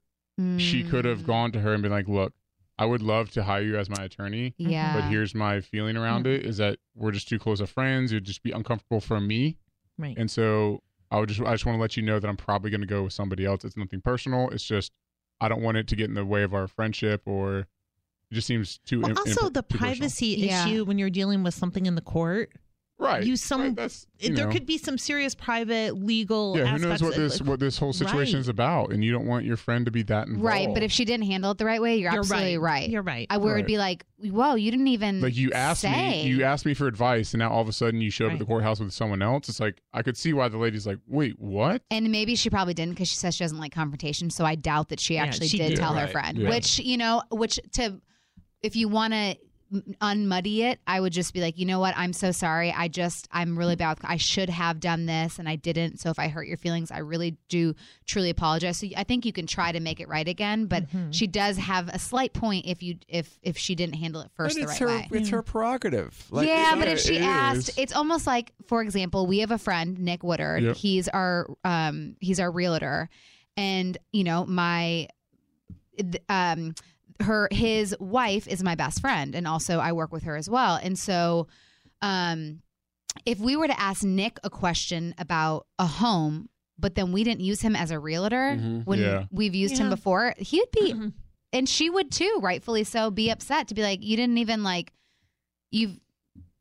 [0.59, 2.33] she could have Mm, gone to her and been like, "Look,
[2.79, 4.95] I would love to hire you as my attorney, Yeah.
[4.95, 8.11] but here's my feeling around it: is that we're just too close of friends.
[8.13, 9.59] It'd just be uncomfortable for me,
[9.99, 10.17] Right.
[10.17, 12.71] and so I would just, I just want to let you know that I'm probably
[12.71, 13.65] going to go with somebody else.
[13.65, 14.49] It's nothing personal.
[14.51, 14.93] It's just
[15.43, 17.67] I don't want it to get in the way of our friendship, or it
[18.35, 19.01] just seems too.
[19.01, 19.95] Well, im- also imp- the too personal.
[19.99, 20.65] privacy Yeah.
[20.67, 22.53] issue when you're dealing with something in the court.
[23.01, 23.25] Right?
[23.25, 24.53] you some- right, that's, you there know.
[24.53, 26.85] could be some serious private legal yeah, who aspects.
[26.85, 28.41] knows what of- this what this whole situation Right.
[28.41, 30.45] is about, and you don't want your friend to be that involved.
[30.45, 32.81] Right, but if she didn't handle it the right way, you're, You're absolutely right.
[32.83, 32.91] right.
[32.91, 33.27] You're right.
[33.31, 33.67] I would Right.
[33.67, 35.91] be like, "Whoa, you didn't even like you asked say.
[35.91, 38.33] me you asked me for advice and now all of a sudden you show up
[38.35, 40.99] at the courthouse with someone else it's like i could see why the lady's like
[41.09, 44.29] wait what And maybe she probably didn't because she says she doesn't like confrontation.
[44.31, 45.79] So I doubt that she Yeah, actually she did did.
[45.79, 46.37] tell her friend.
[46.37, 46.51] Yeah.
[46.51, 48.01] Which you know, which to
[48.63, 49.37] if you want to
[49.73, 51.95] unmuddy it, I would just be like, you know what?
[51.97, 52.73] I'm so sorry.
[52.77, 53.99] I just I'm really bad.
[53.99, 56.01] With, I should have done this and I didn't.
[56.01, 57.75] So if I hurt your feelings, I really do
[58.07, 58.79] truly apologize.
[58.79, 60.67] So I think you can try to make it right again.
[60.67, 61.13] But Mm-hmm.
[61.13, 64.57] she does have a slight point if you if if she didn't handle it first
[64.57, 65.09] But the right her, way.
[65.13, 66.27] it's her prerogative.
[66.31, 67.79] Like, yeah, it- but if she it asked, is.
[67.79, 70.63] it's almost like, for example, we have a friend, Nick Woodard.
[70.65, 70.77] Yep.
[70.77, 73.09] He's our um, he's our realtor,
[73.57, 75.07] and you know my
[76.29, 76.75] um
[77.23, 80.77] her his wife is my best friend, and also I work with her as well,
[80.83, 81.49] and so
[82.03, 82.63] um
[83.27, 86.49] if we were to ask Nick a question about a home.
[86.79, 88.87] But then we didn't use him as a realtor Mhm.
[88.87, 89.27] when Yeah.
[89.31, 90.33] we've used him before.
[90.39, 91.13] He'd be Mhm.
[91.53, 94.95] and she would too, rightfully so, be upset to be like, you didn't even like,
[95.71, 95.99] you've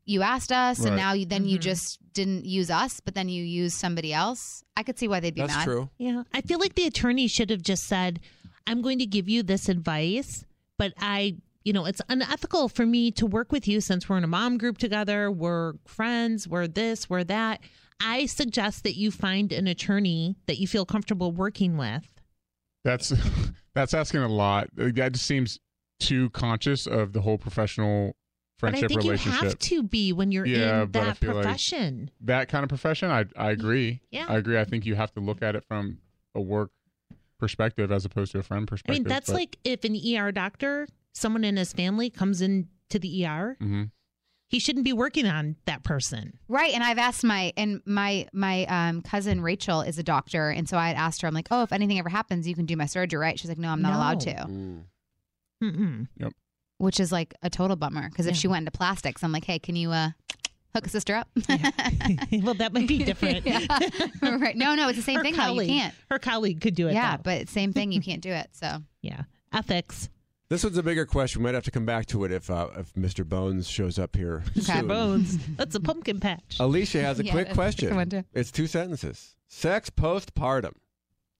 [0.04, 1.62] you asked us, and now you then you Mhm.
[1.62, 4.62] just didn't use us, but then you used somebody else.
[4.76, 5.64] I could see why they'd be That's mad.
[5.64, 5.88] true.
[5.96, 6.24] Yeah.
[6.34, 8.20] I feel like the attorney should have just said,
[8.66, 10.44] I'm going to give you this advice,
[10.80, 14.24] but I, you know, it's unethical for me to work with you since we're in
[14.24, 15.30] a mom group together.
[15.30, 17.60] We're friends, we're this, we're that.
[18.02, 22.08] I suggest that you find an attorney that you feel comfortable working with.
[22.82, 23.12] that's
[23.74, 25.60] that's asking a lot that just seems
[25.98, 28.16] too conscious of the whole professional
[28.58, 31.34] But I friendship think you relationship have to be when you're Yeah, in that feel
[31.34, 32.10] like- profession.
[32.22, 34.24] that kind of profession i i agree Yeah.
[34.30, 35.98] i agree i think you have to look at it from
[36.34, 36.70] a work
[37.40, 38.94] perspective as opposed to a friend perspective.
[38.94, 42.68] I mean, that's but- like if an ER doctor, someone in his family comes in
[42.90, 43.90] to the ER, Mhm.
[44.48, 46.38] he shouldn't be working on that person.
[46.48, 46.72] Right.
[46.74, 50.76] And I've asked my and my my um, cousin Rachel is a doctor, and so
[50.76, 52.86] I had asked her, I'm like, oh, if anything ever happens, you can do my
[52.86, 53.38] surgery, right?
[53.38, 53.96] She's like, no, I'm not No.
[53.98, 54.84] allowed to, Mm.
[55.62, 56.08] Mm-mm.
[56.78, 58.40] which is like a total bummer because if Yeah.
[58.40, 60.10] she went into plastics, I'm like, hey, can you uh,
[60.74, 61.28] hook a sister up?
[62.42, 63.46] well, that might be different.
[63.46, 63.66] Yeah.
[64.22, 64.56] right.
[64.56, 65.36] No, no, it's the same Her thing.
[65.36, 65.60] though.
[65.60, 65.94] You can't.
[66.10, 66.94] Her colleague could do it.
[66.94, 67.22] Yeah, though.
[67.24, 67.92] but same thing.
[67.92, 68.48] You can't do it.
[68.52, 70.08] So yeah, ethics.
[70.48, 71.42] This one's a bigger question.
[71.42, 73.24] We might have to come back to it if uh, if Mr.
[73.24, 74.42] Bones shows up here.
[74.58, 74.60] Okay.
[74.62, 74.88] soon.
[74.88, 75.38] Bones.
[75.56, 76.56] That's a pumpkin patch.
[76.58, 78.24] Alicia has a Yeah, quick that's a good question.
[78.34, 79.36] It's two sentences.
[79.46, 80.72] Sex postpartum.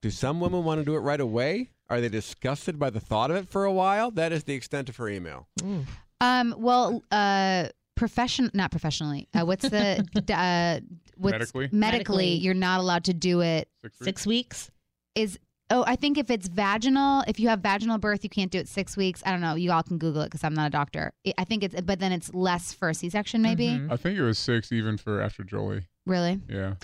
[0.03, 1.71] Do some women want to do it right away?
[1.91, 4.13] Are they disgusted by the thought of it for a while?
[4.13, 5.49] That is the extent of her email.
[5.65, 5.85] Ooh.
[6.21, 6.55] Um.
[6.57, 7.03] Well.
[7.11, 7.69] Uh.
[8.01, 8.51] Profession.
[8.55, 9.29] Not professionally.
[9.35, 10.05] Uh, what's the?
[10.35, 10.81] uh.
[11.17, 11.69] What's, Medically?
[11.71, 12.35] Medically, Medically.
[12.37, 13.69] you're not allowed to do it.
[13.83, 14.05] Six weeks?
[14.07, 14.71] Six weeks.
[15.15, 15.39] Is
[15.69, 18.69] oh, I think if it's vaginal, if you have vaginal birth, you can't do it
[18.69, 19.23] six weeks.
[19.27, 19.55] I don't know.
[19.55, 21.13] You all can Google it because I'm not a doctor.
[21.27, 23.69] I- I think it's, but then it's less for a C-section, maybe.
[23.69, 23.93] Mhm.
[23.93, 26.41] i think it was six even for after jolie Really?
[26.49, 26.75] yeah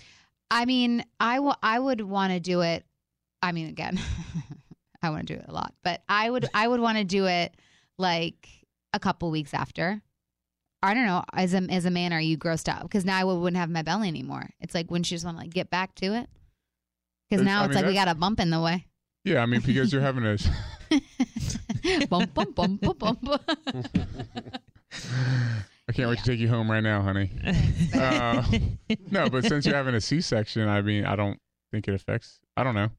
[0.50, 2.84] I mean, I wa- I would want to do it.
[3.42, 3.98] I mean, again,
[5.02, 7.24] I want to do it a lot, but I would I would want to do
[7.26, 7.56] it
[7.98, 8.48] like
[8.92, 10.02] a couple weeks after.
[10.87, 11.24] I don't know.
[11.32, 12.82] As a as a man, are you grossed out?
[12.82, 14.51] Because now I wouldn't have my belly anymore.
[14.61, 16.28] It's like when she just want to like get back to it.
[17.28, 18.87] Because It's- now I it's mean, like we got a bump in the way.
[19.24, 20.37] Yeah, I mean because you're having a.
[22.09, 23.39] bum, bum, bum, bum, bum, bum.
[25.89, 27.30] I can't wait to take you home right now, honey.
[27.95, 28.43] Uh,
[29.11, 31.39] no, but since you're having a C-section, I mean, I don't
[31.72, 32.41] think it affects.
[32.57, 32.91] I don't know.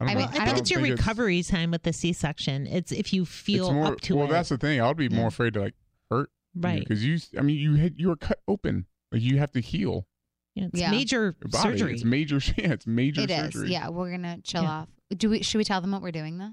[0.00, 2.66] I, I mean, I I think don't it's your think recovery time with the C-section.
[2.66, 4.30] It's if you feel more, up to well, it.
[4.30, 4.80] that's the thing.
[4.80, 5.81] I would be more afraid to like hurt,
[6.54, 6.80] right.
[6.80, 8.86] Because you, I mean, you hit, you were cut open.
[9.10, 10.06] Like you have to heal
[10.54, 10.90] Yeah, it's Yeah.
[10.90, 11.78] major your body.
[11.78, 11.92] surgery.
[11.94, 12.36] It's major.
[12.56, 13.36] Yeah, it's major It is.
[13.52, 13.70] surgery.
[13.72, 14.70] Yeah, we're gonna chill Yeah.
[14.70, 14.88] off.
[15.16, 15.42] Do we?
[15.42, 16.52] Should we tell them what we're doing though?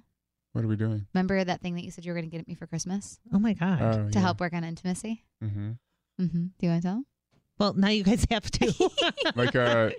[0.54, 1.06] What are we doing?
[1.14, 3.40] Remember that thing that you said you were gonna get at me for Christmas oh
[3.40, 3.82] my god.
[3.82, 5.24] Oh, to help work on intimacy?
[5.44, 5.72] Mm-hmm.
[6.22, 6.44] Mm-hmm.
[6.44, 7.06] Do you want to tell them?
[7.60, 8.90] well, now you guys have to.
[9.36, 9.92] Like, uh,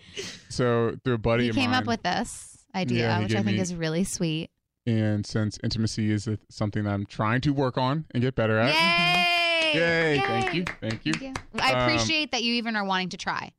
[0.48, 3.42] so through a buddy He of came mine, up with this idea, Yeah, which I
[3.42, 4.50] think me- is really sweet.
[4.86, 8.58] and since intimacy is a, something that I'm trying to work on and get better
[8.58, 8.74] at.
[8.74, 9.39] Yay!
[9.74, 10.20] Yay!
[10.20, 11.12] Thank you, thank you.
[11.14, 11.60] Thank you.
[11.60, 13.52] I Um, appreciate that you even are wanting to try.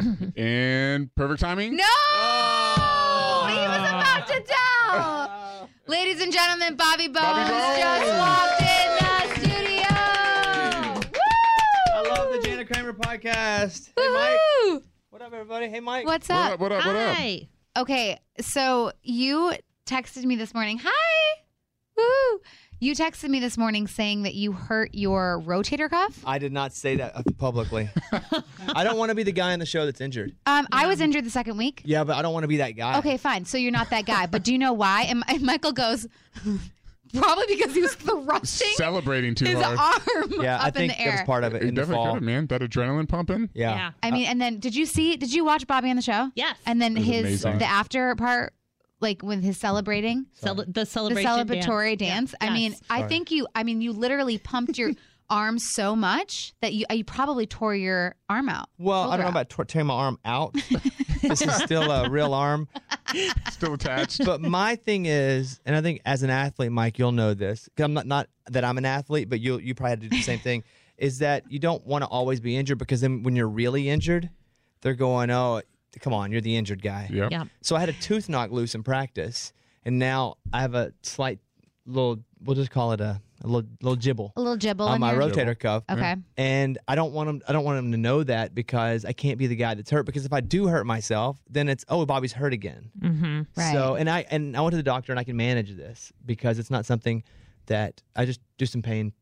[0.36, 1.76] And perfect timing.
[1.76, 1.84] No!
[3.48, 5.68] He was about to tell.
[5.86, 7.78] Ladies and gentlemen, Bobby Bones, Bobby Bones.
[7.78, 9.86] just walked in the studio.
[11.94, 13.90] I love the Jana Kramer podcast.
[13.96, 14.38] Hey, Mike.
[14.64, 14.82] Woo!
[15.10, 15.68] What up, everybody?
[15.68, 16.06] Hey, Mike.
[16.06, 16.52] What's What up?
[16.54, 16.60] up?
[16.60, 16.86] What up?
[16.86, 17.18] What up?
[17.78, 19.54] Okay, so you
[19.86, 20.78] texted me this morning.
[20.84, 21.40] Hi.
[21.96, 22.40] Woo!
[22.80, 26.20] You texted me this morning saying that you hurt your rotator cuff.
[26.24, 27.90] I did not say that publicly.
[28.72, 30.36] I don't want to be the guy on the show that's injured.
[30.46, 31.82] Um, I was injured the second week.
[31.84, 32.98] Yeah, but I don't want to be that guy.
[32.98, 33.44] Okay, fine.
[33.44, 34.26] So you're not that guy.
[34.26, 35.02] But do you know why?
[35.08, 36.06] And, and Michael goes,
[37.14, 40.00] probably because he was thrusting Celebrating too his hard.
[40.14, 41.06] arm Yeah, up I think in the air.
[41.06, 41.26] that was air.
[41.26, 42.06] part of it You in the definitely fall.
[42.14, 42.46] could have, man.
[42.46, 43.50] That adrenaline pumping.
[43.54, 43.90] Yeah.
[44.04, 45.16] I mean, and then did you see?
[45.16, 46.30] Did you watch Bobby on the show?
[46.36, 46.56] Yes.
[46.64, 47.58] And then It was his amazing.
[47.58, 48.52] the after part,
[49.00, 52.32] like with his celebrating, Cele- the the celebratory dance.
[52.32, 52.34] dance.
[52.40, 52.50] Yeah.
[52.50, 52.80] I mean, Yes.
[52.90, 53.46] I think you.
[53.54, 54.92] I mean, you literally pumped your
[55.30, 58.68] arm so much that you you probably tore your arm out.
[58.78, 59.30] Well, I don't know out.
[59.32, 60.54] about tor- tearing my arm out.
[61.22, 62.68] this is still a real arm.
[63.50, 64.22] Still attached.
[64.24, 67.66] But my thing is, and I think as an athlete, Mike, you'll know this.
[67.74, 70.16] 'cause I'm not not that I'm an athlete, but you you probably had to do
[70.16, 70.62] the same thing.
[70.98, 74.28] Is that you don't want to always be injured because then when you're really injured,
[74.82, 75.62] they're going, "Oh,
[76.00, 77.30] come on, you're the injured guy." Yep.
[77.30, 77.44] Yeah.
[77.62, 79.52] So I had a tooth knock loose in practice,
[79.84, 81.38] and now I have a slight
[81.86, 82.22] little.
[82.44, 85.12] We'll just call it a, a little little jibble A little jibble on on my
[85.12, 85.82] your rotator cuff.
[85.90, 86.14] Okay.
[86.36, 87.42] And I don't want him.
[87.48, 90.06] I don't want him to know that because I can't be the guy that's hurt.
[90.06, 92.90] Because if I do hurt myself, then it's oh Bobby's hurt again.
[93.00, 93.42] Mm-hmm.
[93.56, 93.72] Right.
[93.72, 96.58] So and I and I went to the doctor and I can manage this because
[96.58, 97.24] it's not something
[97.66, 99.12] that I just do some pain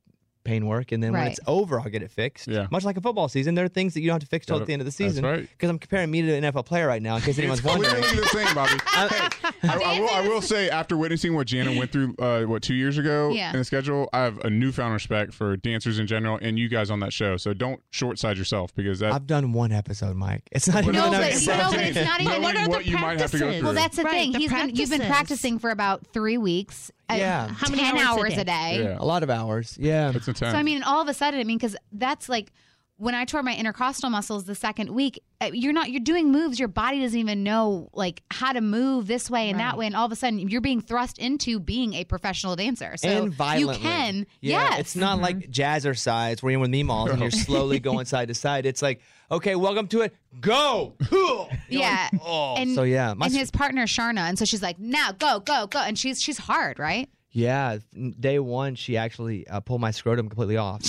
[0.47, 1.30] pain work and then when Right.
[1.32, 2.49] it's over I'll get it fixed.
[2.49, 2.66] Yeah.
[2.70, 4.55] Much like a football season, there are things that you don't have to fix till
[4.57, 5.24] Gotta- at the end of the that's season.
[5.24, 5.40] right.
[5.51, 7.94] Because I'm comparing me to an NFL player right now, in case anyone's wondering.
[8.03, 8.72] clearly the same, Bobby.
[8.86, 9.32] I,
[9.62, 12.99] I will, I will say, after witnessing what Jana went through, uh, what two years
[12.99, 13.51] ago Yeah.
[13.53, 16.90] in the schedule, I have a newfound respect for dancers in general and you guys
[16.90, 17.36] on that show.
[17.36, 19.12] So don't short side yourself because that.
[19.12, 20.42] I've done one episode, Mike.
[20.53, 22.64] It's not But even No, but- that's no, but it's not even- Knowing What are
[22.64, 23.59] the what you might have to go practices?
[23.61, 23.64] through.
[23.66, 24.32] Well, that's the Right, thing.
[24.32, 25.07] the He's been you've been practices.
[25.09, 26.90] practicing for about three weeks.
[27.11, 27.48] Yeah.
[27.48, 28.40] How many ten hours a hours day?
[28.40, 28.82] a day.
[28.82, 29.76] yeah, a lot of hours.
[29.80, 30.12] Yeah.
[30.14, 30.52] it's intense.
[30.52, 32.52] So I mean, all of a sudden, I mean, because that's like
[32.99, 35.22] when I tore my intercostal muscles the second week.
[35.40, 39.07] uh, You're not you're doing moves your body doesn't even know like how to move
[39.07, 41.94] this way and that way, and all of a sudden you're being thrust into being
[41.94, 42.97] a professional dancer.
[42.97, 43.76] So and violently.
[43.76, 47.80] you can, Yeah, yes, it's not like jazzercise where you're with meatballs and you're slowly
[47.80, 48.64] going side to side.
[48.66, 50.14] It's like, okay, welcome to it.
[50.40, 50.94] Go.
[51.11, 51.49] You're
[51.80, 52.09] yeah.
[52.12, 52.57] like, oh.
[52.57, 55.66] and so yeah, my and his partner Sharna, and so she's like, now go, go,
[55.66, 57.09] go, and she's she's hard, right?
[57.37, 57.76] Yeah.
[58.18, 60.82] Day one, she actually uh, pulled my scrotum completely off.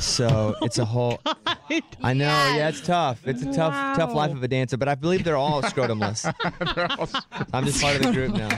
[0.00, 1.20] so it's a whole.
[2.02, 2.26] I know.
[2.56, 3.26] Yeah, it's tough.
[3.26, 4.76] It's a tough, tough life of a dancer.
[4.76, 6.24] But I believe they're all scrotumless.
[7.52, 8.48] I'm just part of the group now.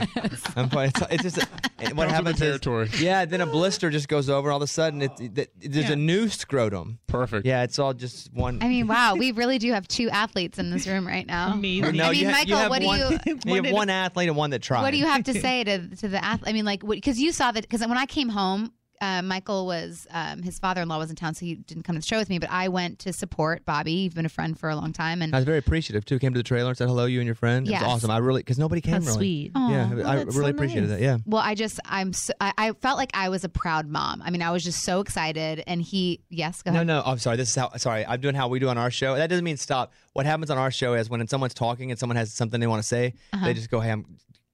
[0.55, 0.89] I'm part.
[0.89, 1.47] It's, it's just
[1.79, 3.25] and what Comes happens the is, yeah.
[3.25, 4.51] Then a blister just goes over.
[4.51, 5.93] All of a sudden, it, it, there's Yeah.
[5.93, 6.99] a new scrotum.
[7.07, 7.45] Perfect.
[7.45, 8.59] Yeah, it's all just one.
[8.61, 11.53] I mean, wow, we really do have two athletes in this room right now.
[11.53, 11.95] Amazing.
[11.95, 14.27] No, I mean, you ha- you Michael, have what do you- you have one athlete
[14.27, 14.81] and one that tried.
[14.81, 16.49] What do you have to say to to the athlete?
[16.49, 20.07] I mean, like, because you saw that because when I came home, uh, Michael was
[20.09, 22.17] um, his father in law was in town, so he didn't come to the show
[22.17, 22.39] with me.
[22.39, 23.91] But I went to support Bobby.
[23.91, 26.17] You've been a friend for a long time, and I was very appreciative too.
[26.17, 27.67] Came to the trailer and said hello, you and your friend.
[27.67, 27.83] It Yes.
[27.83, 28.09] was awesome.
[28.09, 29.13] I really because nobody came How really.
[29.13, 29.51] sweet.
[29.53, 29.69] Aw.
[29.69, 30.97] Yeah, Well, I that's really so appreciated nice.
[30.97, 31.03] that.
[31.05, 31.17] Yeah.
[31.27, 34.23] well, I just I'm so, I, I felt like I was a proud mom.
[34.23, 36.87] I mean, I was just so excited, and he yes, go No, ahead.
[36.87, 37.03] no.
[37.05, 37.37] I'm sorry.
[37.37, 37.69] This is how.
[37.77, 39.15] Sorry, I'm doing how we do on our show.
[39.15, 39.93] That doesn't mean stop.
[40.13, 42.81] What happens on our show is when someone's talking and someone has something they want
[42.81, 43.13] to say,
[43.43, 44.05] they just go, "Hey, I'm,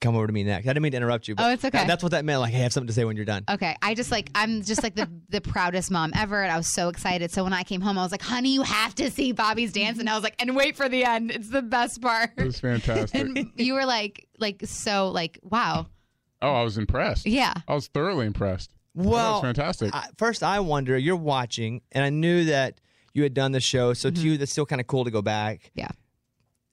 [0.03, 1.35] come over to me next." I didn't mean to interrupt you.
[1.35, 1.45] But.
[1.45, 1.79] Oh, it's okay.
[1.79, 2.41] that- that's what that meant.
[2.41, 3.43] Like, hey, I have something to say when you're done.
[3.49, 6.67] Okay, I just like I'm just like the the proudest mom ever, and I was
[6.73, 7.31] so excited.
[7.31, 9.99] So when I came home, I was like, "Honey, you have to see Bobby's dance,"
[9.99, 12.59] and I was like, "And wait for the end; it's the best part." It was
[12.59, 13.19] fantastic.
[13.19, 15.87] And you were like, like so, like wow,
[16.41, 17.25] oh, I was impressed.
[17.25, 17.53] yeah.
[17.67, 18.71] I was thoroughly impressed.
[18.95, 19.93] that Well, was fantastic.
[19.95, 20.97] I, first, I wonder.
[20.97, 22.79] You're watching, and I knew that
[23.13, 23.93] you had done the show.
[23.93, 24.27] So to mm-hmm.
[24.27, 25.71] you, that's still kind of cool to go back.
[25.75, 25.89] Yeah.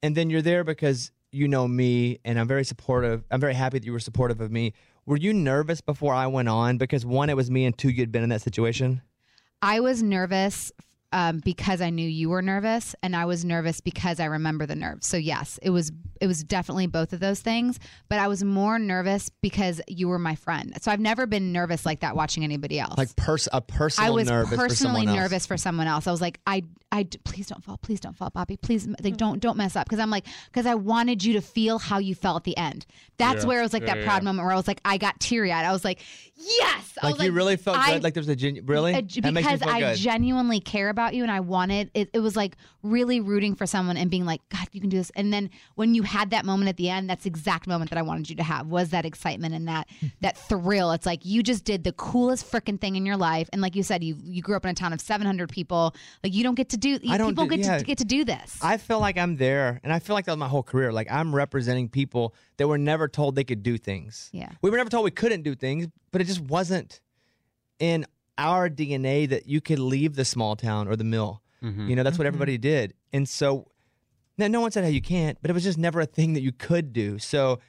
[0.03, 3.25] And then you're there because you know me, and I'm very supportive.
[3.31, 4.73] I'm very happy that you were supportive of me.
[5.07, 6.79] Were you nervous before I went on?
[6.79, 9.03] Because one, it was me, and two, you'd been in that situation.
[9.63, 10.73] I was nervous
[11.13, 14.77] um, because I knew you were nervous, and I was nervous because I remember the
[14.77, 15.07] nerves.
[15.07, 15.91] So yes, it was
[16.21, 17.79] it was definitely both of those things.
[18.09, 20.77] But I was more nervous because you were my friend.
[20.83, 22.99] So I've never been nervous like that watching anybody else.
[22.99, 26.07] Like pers- a personal I was nervous for personally someone nervous for someone else.
[26.07, 29.41] I was like, I, I, please don't fall, please don't fall, Bobby, please, like, don't,
[29.41, 32.37] don't mess up, because I'm like, because I wanted you to feel how you felt
[32.37, 32.85] at the end.
[33.17, 33.49] That's Yeah.
[33.49, 34.25] where it was like Yeah, that yeah, proud yeah.
[34.25, 35.65] moment where I was like, I got teary eyed.
[35.65, 36.01] I was like,
[36.37, 38.03] yes, I Like, was you really felt I- good.
[38.05, 41.33] Like there's a genu- really That makes me because I genuinely care about you and
[41.33, 44.81] I wanted it, it was like really rooting for someone and being like, God, you
[44.81, 45.11] can do this.
[45.15, 47.99] And then when you had that moment at the end, that's the exact moment that
[47.99, 50.09] I wanted you to have was that excitement and that hmm.
[50.21, 50.93] that thrill.
[50.93, 53.49] It's like you just did the coolest freaking thing in your life.
[53.53, 55.95] And like you said, you you grew up in a town of 700 people.
[56.23, 56.99] Like you don't get to do.
[57.09, 57.79] I don't people do- get yeah.
[57.79, 58.59] to get to do this.
[58.63, 60.93] I feel like I'm there, and I feel like that was my whole career.
[60.93, 64.29] Like I'm representing people that were never told they could do things.
[64.33, 64.51] Yeah.
[64.63, 67.01] we were never told we couldn't do things, but it just wasn't
[67.79, 68.07] in
[68.41, 71.43] our DNA that you could leave the small town or the mill.
[71.63, 71.91] Mm-hmm.
[71.91, 72.29] You know, that's what mm-hmm.
[72.29, 73.69] everybody did, and so
[74.39, 76.41] now no one said how you can't, but it was just never a thing that
[76.41, 77.19] you could do.
[77.19, 77.61] So,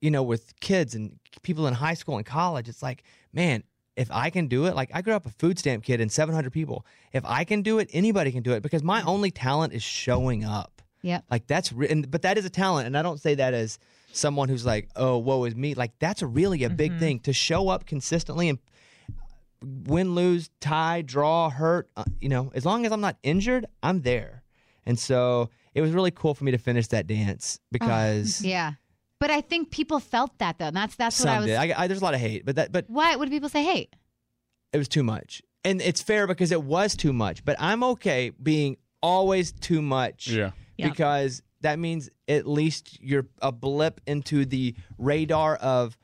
[0.00, 3.62] you know, with kids and people in high school and college, it's like, man.
[3.94, 6.50] If I can do it, like I grew up a food stamp kid and 700
[6.50, 6.86] people.
[7.12, 10.46] If I can do it, anybody can do it because my only talent is showing
[10.46, 10.80] up.
[11.02, 11.24] yep.
[11.30, 13.78] Like that's re- and, but that is a talent, and I don't say that as
[14.12, 15.74] someone who's like, oh, woe is me.
[15.74, 17.00] Like that's really a big mm-hmm.
[17.00, 18.58] thing to show up consistently and
[19.62, 21.88] win, lose, tie, draw, hurt.
[21.96, 24.42] Uh, you know, as long as I'm not injured, I'm there.
[24.84, 28.72] And so it was really cool for me to finish that dance because Yeah.
[29.20, 30.66] But I think people felt that though.
[30.66, 31.46] And that's that's what I was.
[31.46, 31.56] did.
[31.56, 33.14] I, I, there's a lot of hate, but that but Why?
[33.16, 33.62] What do people say?
[33.62, 33.94] Hate?
[34.72, 37.44] it was too much, and it's fair because it was too much.
[37.44, 40.28] But I'm okay being always too much.
[40.28, 40.52] Yeah.
[40.78, 40.88] Yeah.
[40.88, 45.96] because that means at least you're a blip into the radar of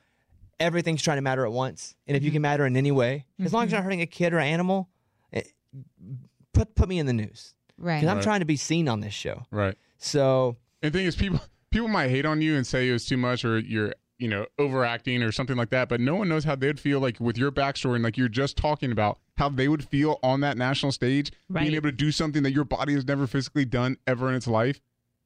[0.61, 1.94] everything's trying to matter at once.
[2.06, 4.06] And if you can matter in any way, as long as you're not hurting a
[4.06, 4.88] kid or animal,
[5.32, 5.42] eh,
[6.52, 7.96] put put me in the news Right.
[7.96, 8.24] because I'm Right.
[8.24, 9.44] trying to be seen on this show.
[9.50, 9.76] Right.
[9.98, 11.40] So And the thing is, people
[11.70, 14.46] people might hate on you and say it was too much or you're you know
[14.59, 17.52] overacting or something like that, but no one knows how they'd feel like with your
[17.52, 21.30] backstory and like you're just talking about how they would feel on that national stage,
[21.48, 21.62] Right.
[21.62, 24.48] being able to do something that your body has never physically done ever in its
[24.48, 24.80] life,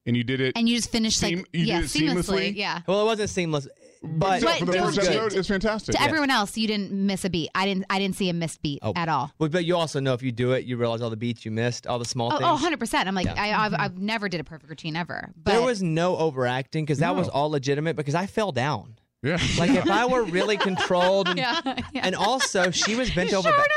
[0.05, 0.53] and you did it.
[0.57, 2.55] and you just finished like Seam- you yeah did it seamlessly?
[2.55, 2.83] Yeah.
[2.87, 3.67] well, it wasn't seamless,
[4.03, 5.95] but But for the don't first episode, it's fantastic.
[5.95, 7.51] To everyone else, you didn't miss a beat.
[7.55, 7.85] I didn't.
[7.89, 8.93] I didn't see a missed beat Oh.
[8.97, 9.33] at all.
[9.39, 11.51] But, but you also know if you do it, you realize all the beats you
[11.51, 12.43] missed, all the small Oh, things.
[12.49, 13.07] oh 100 percent.
[13.09, 13.35] I'm like, Yeah.
[13.37, 15.31] I, I've, I've never did a perfect routine ever.
[15.37, 18.97] But there was no overacting because that was all legitimate because I fell down.
[19.23, 19.39] yeah.
[19.57, 21.61] Like if I were really controlled, and, yeah,
[21.93, 22.01] yeah.
[22.05, 23.49] and also she was bent over.
[23.49, 23.71] Sharna back- was like,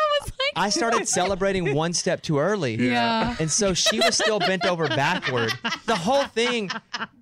[0.56, 2.76] I started celebrating one step too early.
[2.76, 3.36] yeah.
[3.40, 5.52] And so she was still bent over backward.
[5.86, 6.70] The whole thing,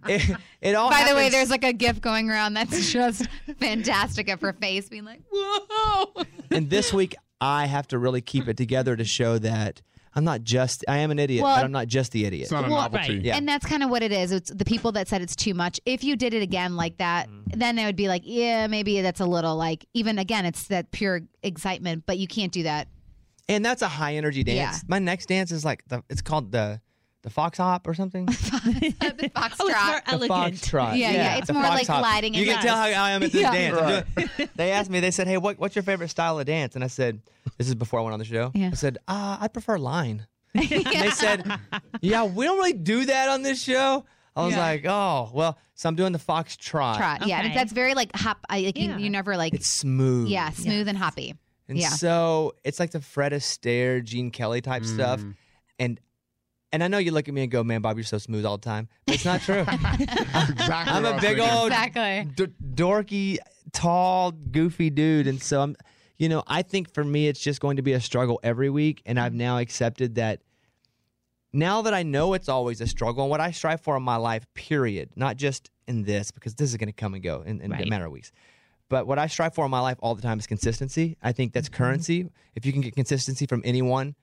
[0.08, 0.90] it, it all.
[0.90, 3.28] By the way, there's like a gif going around that's just
[3.60, 6.24] fantastic of her face being like, whoa.
[6.52, 9.82] And this week, I have to really keep it together to show that
[10.16, 10.86] I'm not just.
[10.88, 12.44] I am an idiot, Well, but I'm not just the idiot.
[12.44, 13.16] It's not a Well, novelty.
[13.16, 13.26] right.
[13.26, 13.36] Yeah.
[13.36, 14.32] And that's kind of what it is.
[14.32, 15.80] It's the people that said it's too much.
[15.86, 17.60] If you did it again like that, mm-hmm.
[17.60, 20.92] then they would be like, yeah, maybe that's a little like, even again, it's that
[20.92, 22.88] pure excitement, but you can't do that.
[23.50, 24.78] And that's a high energy dance.
[24.78, 24.88] Yeah.
[24.88, 26.04] My next dance is like the.
[26.10, 26.82] It's called the
[27.24, 28.26] the fox hop or something.
[28.26, 29.70] the Oh, it's more.
[29.70, 30.56] The elegant.
[30.56, 30.98] foxtrot.
[30.98, 32.00] Yeah, yeah, it's the more like hop.
[32.00, 32.84] gliding You and can tell how.
[32.84, 33.52] I am at this Yeah.
[33.54, 34.06] dance.
[34.38, 35.00] I'm they asked me.
[35.00, 37.22] They said, "Hey, what, what's your favorite style of dance?" And I said,
[37.58, 38.70] "This is before I went on the show." Yeah.
[38.72, 41.50] I said, uh, "I prefer line." And they said,
[42.02, 44.60] "Yeah, we don't really do that on this show." I was Yeah.
[44.62, 46.98] like, "Oh, well." So I'm doing the fox trot.
[46.98, 47.26] Trot.
[47.28, 47.54] Yeah, Okay.
[47.56, 48.38] that's very like hop.
[48.50, 48.98] I, like you, Yeah.
[48.98, 50.28] you never like, It's smooth.
[50.28, 51.36] yeah, smooth and hoppy.
[51.68, 51.90] And yeah.
[51.90, 55.22] so it's like the Fred Astaire, Gene Kelly type stuff.
[55.22, 55.36] Mm.
[55.80, 56.00] And
[56.74, 58.58] and I know you look at me and go, "Man, Bob, you're so smooth all
[58.58, 59.66] the time." But it's not true.
[60.50, 62.30] Exactly I'm what I a was big old Exactly.
[62.36, 63.38] d- dorky,
[63.72, 65.76] tall, goofy dude, and so I'm.
[66.18, 69.02] You know, I think for me, it's just going to be a struggle every week,
[69.06, 70.42] and I've now accepted that.
[71.52, 74.16] Now that I know it's always a struggle, and what I strive for in my
[74.16, 77.62] life, period, not just in this, because this is going to come and go in,
[77.62, 78.32] in a matter of weeks.
[78.94, 81.18] But what I strive for in my life all the time is consistency.
[81.20, 81.84] I think that's mm-hmm.
[81.84, 82.30] currency.
[82.54, 84.14] If you can get consistency from anyone,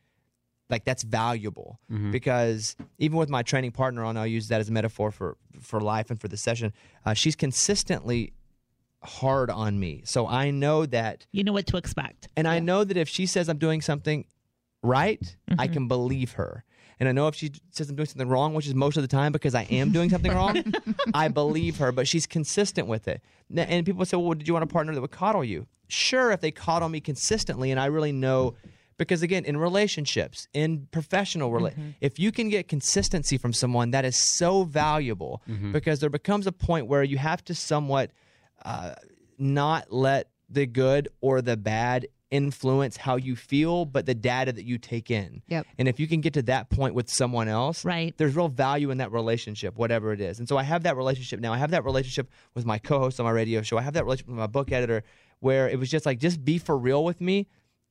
[0.69, 2.13] like that's valuable mm-hmm.
[2.13, 5.81] because even with my training partner on, I'll use that as a metaphor for for
[5.81, 6.73] life and for the session.
[7.05, 8.33] Uh, she's consistently
[9.03, 12.29] hard on me, so I know that, You know what to expect.
[12.37, 14.25] and I know that if she says I'm doing something
[14.85, 15.73] right, I mm-hmm.
[15.73, 16.63] can believe her.
[17.01, 19.09] And I know if she says I'm doing something wrong, which is most of the
[19.09, 20.63] time because I am doing something wrong,
[21.15, 23.23] I believe her, but she's consistent with it.
[23.57, 25.67] And people say, well, did you want a partner that would coddle you?
[25.89, 28.55] Sure, if they coddle me consistently and I really know
[28.99, 31.73] Because again, in relationships, in professional rela-
[32.03, 35.41] if you can get consistency from someone, that is so valuable
[35.73, 38.11] because there becomes a point where you have to somewhat
[38.63, 38.93] uh,
[39.39, 44.65] not let the good or the bad influence how you feel, but the data that
[44.65, 45.43] you take in.
[45.49, 45.67] Yep.
[45.79, 48.17] And if you can get to that point with someone else, Right.
[48.17, 50.39] there's real value in that relationship, whatever it is.
[50.39, 51.53] And so I have that relationship now.
[51.53, 53.79] I have that relationship with my co-host on my radio show.
[53.79, 55.03] I have that relationship with my book editor,
[55.41, 57.49] where it was just like, just be for real with me,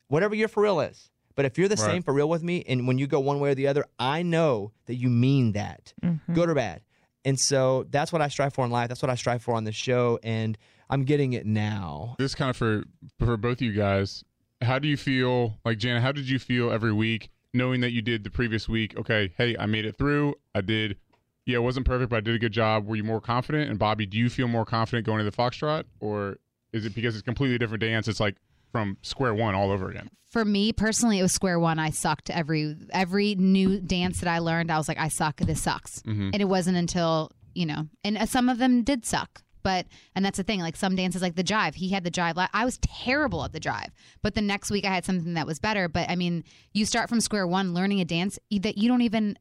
[0.07, 1.09] whatever your for real is.
[1.35, 1.91] But if you're the Right.
[1.91, 4.23] same for real with me, and when you go one way or the other, I
[4.23, 6.33] know that you mean that, mm-hmm.
[6.33, 6.81] good or bad.
[7.25, 8.87] And so that's what I strive for in life.
[8.87, 10.57] That's what I strive for on the show, and
[10.89, 12.15] I'm getting it now.
[12.17, 12.83] This kind of for
[13.19, 14.23] for both of you guys.
[14.61, 16.01] How do you feel, like Jana?
[16.01, 18.97] How did you feel every week, knowing that you did the previous week?
[18.97, 20.35] Okay, hey, I made it through.
[20.53, 20.97] I did.
[21.45, 22.85] Yeah, it wasn't perfect, but I did a good job.
[22.85, 23.69] Were you more confident?
[23.69, 26.37] And Bobby, do you feel more confident going to the foxtrot, or
[26.73, 28.07] is it because it's a completely different dance?
[28.07, 28.35] It's like
[28.71, 30.09] from square one all over again.
[30.29, 31.79] For me personally, it was square one.
[31.79, 34.71] I sucked every every new dance that I learned.
[34.71, 35.37] I was like, I suck.
[35.37, 36.01] This sucks.
[36.03, 36.29] Mm-hmm.
[36.33, 39.41] And it wasn't until you know, and uh, some of them did suck.
[39.63, 40.59] But and that's the thing.
[40.59, 42.47] Like some dances, like the jive, he had the jive.
[42.53, 43.89] I was terrible at the jive.
[44.21, 45.87] But the next week, I had something that was better.
[45.87, 46.43] But I mean,
[46.73, 49.37] you start from square one, learning a dance that you don't even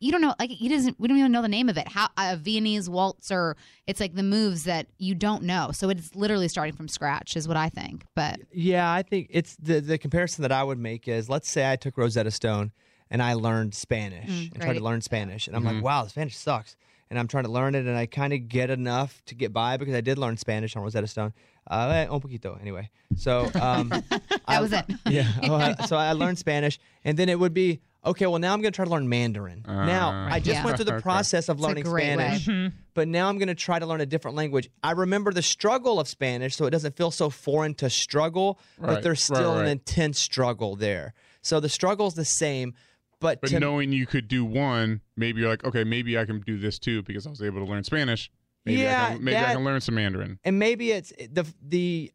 [0.00, 0.34] you don't know.
[0.38, 0.98] Like he doesn't.
[0.98, 1.88] We don't even know the name of it.
[1.88, 3.56] How a Viennese waltz or
[3.86, 5.70] it's like the moves that you don't know.
[5.72, 8.04] So it's literally starting from scratch, is what I think.
[8.14, 11.70] But Yeah, I think it's the the comparison that I would make is let's say
[11.70, 12.72] I took Rosetta Stone
[13.10, 16.10] and I learned Spanish Mm, and tried to learn Spanish, and I'm like, wow, the
[16.10, 16.76] Spanish sucks.
[17.10, 19.78] And I'm trying to learn it, and I kind of get enough to get by
[19.78, 21.32] because I did learn Spanish on Rosetta Stone.
[21.70, 22.90] Uh, eh, un poquito, anyway.
[23.16, 23.88] So um,
[24.48, 24.84] that was it.
[25.08, 25.26] yeah.
[25.44, 28.26] Oh, I- so I learned Spanish, and then it would be okay.
[28.26, 29.64] Well, now I'm going to try to learn Mandarin.
[29.66, 30.64] now I just Yeah.
[30.66, 32.38] went through the process of It's learning great way.
[32.38, 34.68] Spanish, but now I'm going to try to learn a different language.
[34.82, 38.86] I remember the struggle of Spanish, so it doesn't feel so foreign to struggle, right.
[38.86, 41.14] but Right, there's right, still an intense struggle there.
[41.40, 42.74] So the struggle's the same,
[43.20, 46.40] but, But to- knowing you could do one, maybe you're like, okay, maybe I can
[46.40, 48.30] do this too because I was able to learn Spanish.
[48.64, 50.38] Maybe I Yeah, can, maybe I can learn some Mandarin.
[50.44, 52.12] and maybe it's eh, the the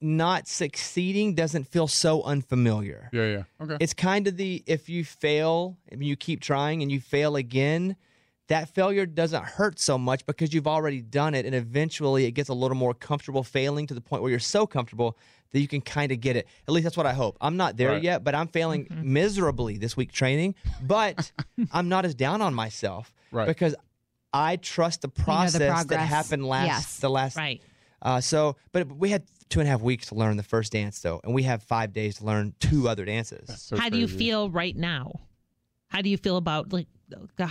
[0.00, 3.10] not succeeding doesn't feel so unfamiliar.
[3.12, 3.42] Yeah, yeah.
[3.60, 3.76] Okay.
[3.80, 7.96] It's kind of the if you fail and you keep trying and you fail again,
[8.46, 12.48] that failure doesn't hurt so much because you've already done it and eventually it gets
[12.48, 15.18] a little more comfortable failing to the point where you're so comfortable
[15.52, 16.46] that you can kind of get it.
[16.66, 17.36] At least that's what I hope.
[17.40, 18.02] I'm not there Right.
[18.02, 21.32] yet, but I'm failing miserably this week training, but
[21.72, 23.46] I'm not as down on myself Right.
[23.46, 23.74] because
[24.32, 26.96] I trust the know the process that happened last Yes.
[27.00, 27.62] the last Right.
[28.02, 31.00] uh, so, but we had two and a half weeks to learn the first dance,
[31.00, 33.62] though, and we have five days to learn two other dances.
[33.62, 35.20] So How do you feel right now?
[35.88, 36.86] How do you feel about like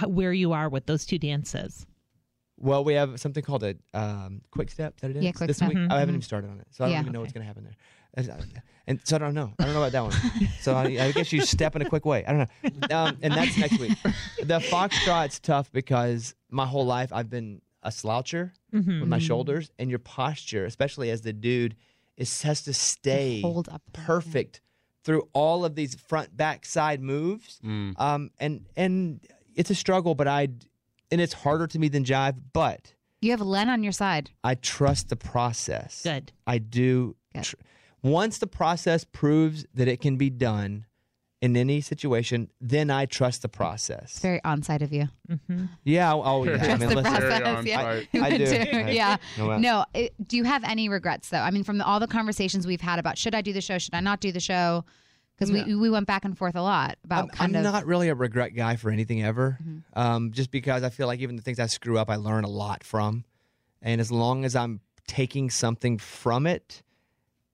[0.06, 1.88] where you are with those two dances?
[2.60, 4.96] Well, we have something called a um, quick step.
[4.98, 5.24] Is that it is?
[5.24, 5.70] Yeah, quick this step.
[5.70, 5.78] week.
[5.78, 6.18] Mhm, I haven't mhm.
[6.18, 7.02] even started on it, so I don't Yeah.
[7.02, 7.76] even know what's going to happen there.
[8.18, 8.38] Uh,
[8.88, 9.54] And so I don't know.
[9.60, 10.50] I don't know about that one.
[10.62, 12.26] so I, I guess you step in a quick way.
[12.26, 12.50] I don't
[12.90, 12.98] know.
[12.98, 13.96] Um, and that's next week.
[14.42, 19.00] The foxtrot's tough because my whole life I've been a sloucher Mm-hmm.
[19.00, 21.76] with my shoulders, and your posture, especially as the dude,
[22.18, 23.82] is has to stay Hold up.
[23.94, 24.60] perfect
[25.06, 27.60] through all of these front, back, side moves.
[27.64, 27.98] Mm.
[28.00, 29.22] Um, and and
[29.56, 30.50] it's a struggle, but I
[31.12, 34.32] and it's harder to me than jive, but You have Len on your side.
[34.44, 36.02] I trust the process.
[36.04, 36.32] Good.
[36.46, 37.16] I do.
[37.34, 37.44] Good.
[37.44, 37.56] Tr-
[38.04, 40.86] once the process proves that it can be done
[41.42, 44.04] in any situation, then I trust the process.
[44.06, 45.08] It's very on side of you.
[45.84, 46.14] yeah.
[46.14, 46.54] Oh, yeah.
[46.54, 47.66] I Trust mean, the listen, process.
[47.66, 47.84] Yeah.
[47.84, 48.10] on-site.
[48.24, 48.44] I do.
[48.92, 49.18] Yeah.
[49.38, 49.86] No, uh, No.
[49.94, 51.38] It, do you have any regrets though?
[51.40, 53.78] I mean, from the, all the conversations we've had about should I do the show,
[53.78, 54.84] should I not do the show?
[55.38, 57.72] Because we we went back and forth a lot about I'm, kind I'm of.
[57.72, 60.00] not really a regret guy for anything ever, Mm-hmm.
[60.00, 62.50] um, just because I feel like even the things I screw up, I learn a
[62.50, 63.24] lot from,
[63.82, 66.82] and as long as I'm taking something from it,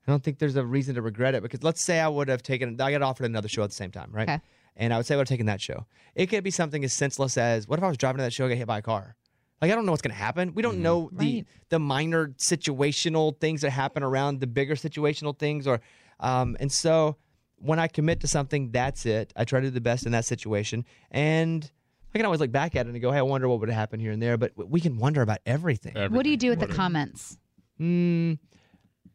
[0.07, 1.43] I don't think there's a reason to regret it.
[1.43, 3.91] Because let's say I would have taken, I got offered another show at the same
[3.91, 4.27] time, right?
[4.29, 4.41] Okay.
[4.75, 5.85] And I would say I would have taken that show.
[6.15, 8.45] It could be something as senseless as, what if I was driving to that show,
[8.45, 9.15] and get hit by a car?
[9.61, 10.53] Like I don't know what's going to happen.
[10.55, 11.45] We don't know the Right.
[11.69, 15.79] the minor situational things that happen around the bigger situational things, or
[16.19, 17.15] um, and so
[17.63, 19.31] when I commit to something, that's it.
[19.35, 21.69] I try to do the best in that situation, and
[22.13, 23.77] I can always look back at it and go, "Hey, I wonder what would have
[23.77, 25.93] happened here and there." But we can wonder about everything.
[26.11, 27.37] what do you do with the comments?
[27.79, 28.37] Mm,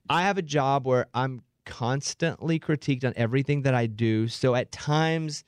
[0.09, 4.27] I have a job where I'm constantly critiqued on everything that I do.
[4.29, 5.45] So at times,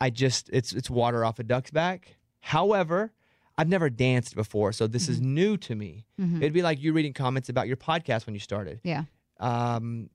[0.00, 2.16] I just it's it's water off a duck's back.
[2.40, 3.12] However,
[3.56, 6.06] I've never danced before, so this is new to me.
[6.18, 8.80] It'd be like you reading comments about your podcast when you started.
[8.82, 9.04] Yeah.
[9.40, 10.10] Um,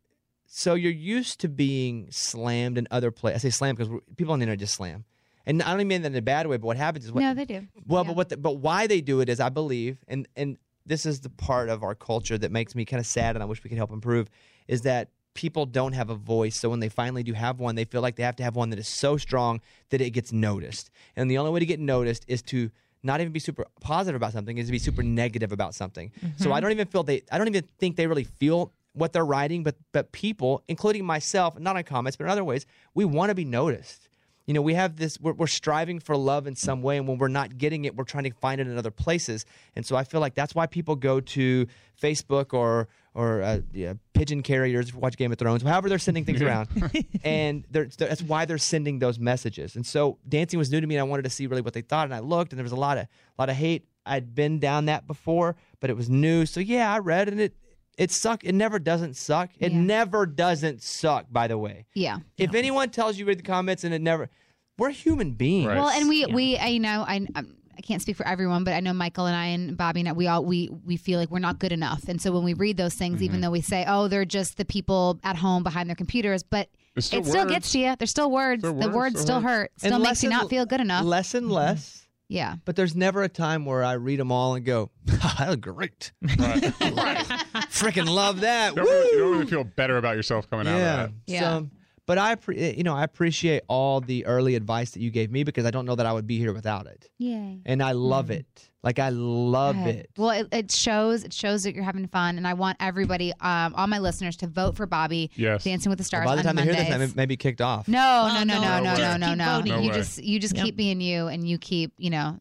[0.52, 3.46] so you're used to being slammed in other places.
[3.46, 5.06] I say slam because people on the internet just slam,
[5.46, 6.58] and I don't mean that in a bad way.
[6.58, 7.68] But what happens is what no, they do.
[7.88, 8.08] well, Yeah.
[8.08, 11.20] but what the, but why they do it is I believe, and and this is
[11.22, 13.70] the part of our culture that makes me kind of sad, and I wish we
[13.70, 14.28] could help improve,
[14.68, 16.56] is that people don't have a voice.
[16.58, 18.72] So when they finally do have one, they feel like they have to have one
[18.72, 20.90] that is so strong that it gets noticed.
[21.16, 22.72] And the only way to get noticed is to
[23.04, 26.12] not even be super positive about something, is to be super negative about something.
[26.20, 26.44] Mm-hmm.
[26.44, 29.26] So I don't even feel they I don't even think they really feel what they're
[29.26, 33.30] writing, but but people, including myself, not on comments, but in other ways, we want
[33.30, 34.10] to be noticed.
[34.50, 36.98] You know, we have this, we're, we're striving for love in some way.
[36.98, 39.46] And when we're not getting it, we're trying to find it in other places.
[39.76, 41.68] And so I feel like that's why people go to
[42.02, 46.42] Facebook or, or uh, yeah, pigeon carriers, watch Game of Thrones, however they're sending things
[46.42, 46.68] around.
[47.24, 49.76] and they're, that's why they're sending those messages.
[49.76, 51.82] And so dancing was new to me and I wanted to see really what they
[51.82, 52.06] thought.
[52.06, 53.86] And I looked and there was a lot of, a lot of hate.
[54.04, 56.48] I'd been down that before, but it was new.
[56.48, 57.56] So yeah, I read and it,
[58.00, 58.44] it sucked.
[58.46, 59.52] It never doesn't suck.
[59.60, 59.78] It Yeah.
[59.80, 61.86] never doesn't suck, by the way.
[61.94, 62.20] Yeah.
[62.38, 64.30] If anyone tells you read the comments and it never,
[64.78, 65.68] we're human beings.
[65.68, 65.78] Right.
[65.78, 68.74] Well, and we we I, you know I um, I can't speak for everyone, but
[68.74, 71.30] I know Michael and I and Bobby and I, we all we we feel like
[71.30, 73.24] we're not good enough, and so when we read those things, Mm-hmm.
[73.26, 76.70] even though we say, oh, they're just the people at home behind their computers, but
[77.00, 77.96] still it still gets to you.
[77.98, 78.62] They're still words.
[78.62, 79.72] Still the words, words still still hurt.
[79.78, 81.06] Still And makes you not feel good enough.
[81.06, 82.06] Less and less.
[82.30, 82.56] Yeah.
[82.64, 86.12] But there's never a time where I read them all and go, that was great.
[86.24, 88.72] Freaking love that.
[88.72, 91.12] You don't, really, you don't really feel better about yourself coming out of that.
[91.26, 91.40] Yeah.
[91.40, 91.70] So,
[92.10, 95.64] but I, you know, I appreciate all the early advice that you gave me because
[95.64, 97.08] I don't know that I would be here without it.
[97.20, 97.62] Yay.
[97.68, 98.48] And I love it.
[98.82, 100.10] Like I love it.
[100.18, 101.24] Well, it, it shows.
[101.24, 104.48] It shows that you're having fun, and I want everybody, um, all my listeners, to
[104.48, 105.30] vote for Bobby.
[105.36, 105.64] Yes.
[105.66, 107.38] Dancing with the Stars By the on time they hear this, I may, may be
[107.38, 107.88] kicked off.
[107.88, 108.62] No, Oh, no, no, no.
[108.62, 109.62] no, no, Just no, no, no.
[109.76, 110.66] No You just you just Yep.
[110.66, 112.40] keep being you, and you keep you know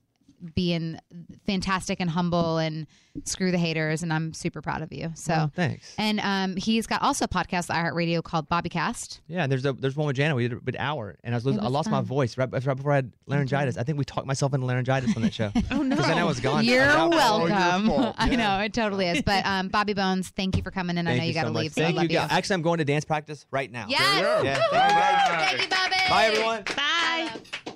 [0.55, 0.99] being
[1.47, 2.87] fantastic and humble, and
[3.25, 4.03] screw the haters.
[4.03, 5.11] And I'm super proud of you.
[5.15, 5.33] So.
[5.35, 5.95] Well, thanks.
[5.99, 9.21] And um, he's got also a podcast on iHeartRadio called Bobbycast.
[9.29, 10.35] Yeah, and there's a, there's one with Jana.
[10.35, 12.77] We did an hour, and I was losing, I was lost my voice right, right
[12.77, 13.77] before I had laryngitis.
[13.77, 15.51] I think we talked myself into laryngitis on that show.
[15.71, 15.97] Oh no!
[15.97, 16.65] Because then I was gone.
[16.65, 17.87] You're I got- welcome.
[17.89, 18.15] fault.
[18.19, 19.23] I know it totally is.
[19.23, 21.07] But um, Bobby Bones, thank you for coming in.
[21.07, 21.63] I Thank know you, got to so much.
[21.63, 22.19] leave, so Thank I love you.
[22.19, 22.27] you.
[22.31, 23.87] Actually, I'm going to dance practice right now.
[23.89, 24.45] Yes.
[24.45, 25.59] Yeah, thank you.
[25.59, 25.95] Thank you, Bobby.
[26.09, 26.63] Bye, everyone.
[26.77, 27.75] Bye.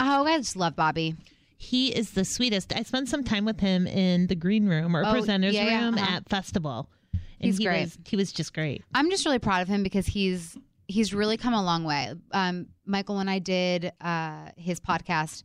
[0.00, 1.14] Oh, I just love Bobby.
[1.62, 2.72] He is the sweetest.
[2.74, 5.84] I spent some time with him in the green room or Oh, presenters yeah, yeah,
[5.84, 6.16] room uh-huh.
[6.16, 7.82] at festival, and He's he great.
[7.82, 8.82] was he was just great.
[8.94, 10.56] I'm just really proud of him because he's
[10.88, 12.12] he's really come a long way.
[12.32, 15.44] Um, Michael and I did uh, his podcast.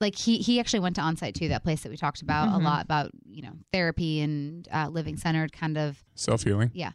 [0.00, 2.62] Like he he actually went to onsite too, that place that we talked about a
[2.62, 6.70] lot about you know therapy and uh, living centered kind of Self healing.
[6.72, 6.92] yeah.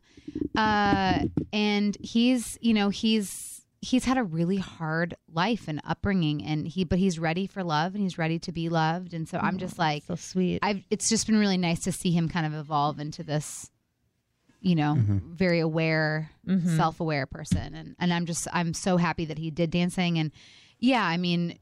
[0.55, 3.52] Uh, and he's you know he's
[3.83, 7.93] he's had a really hard life and upbringing, and he but he's ready for love
[7.93, 10.59] and he's ready to be loved, and so I'm just like So sweet.
[10.63, 13.69] I've it's just been really nice to see him kind of evolve into this,
[14.61, 15.33] you know, mm-hmm.
[15.33, 16.77] very aware, mm-hmm.
[16.77, 20.31] self-aware person, and and I'm just I'm so happy that he did dancing, and
[20.79, 21.59] yeah, I mean,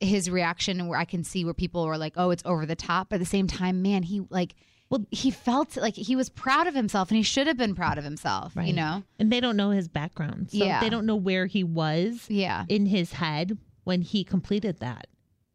[0.00, 3.10] his reaction where I can see where people were like, oh, it's over the top,
[3.10, 4.54] but at the same time, man, he like.
[4.90, 7.96] Well, he felt like he was proud of himself, and he should have been proud
[7.96, 8.52] of himself.
[8.60, 10.80] You know, and they don't know his background, so Yeah.
[10.80, 15.06] they don't know where he was yeah, in his head when he completed that.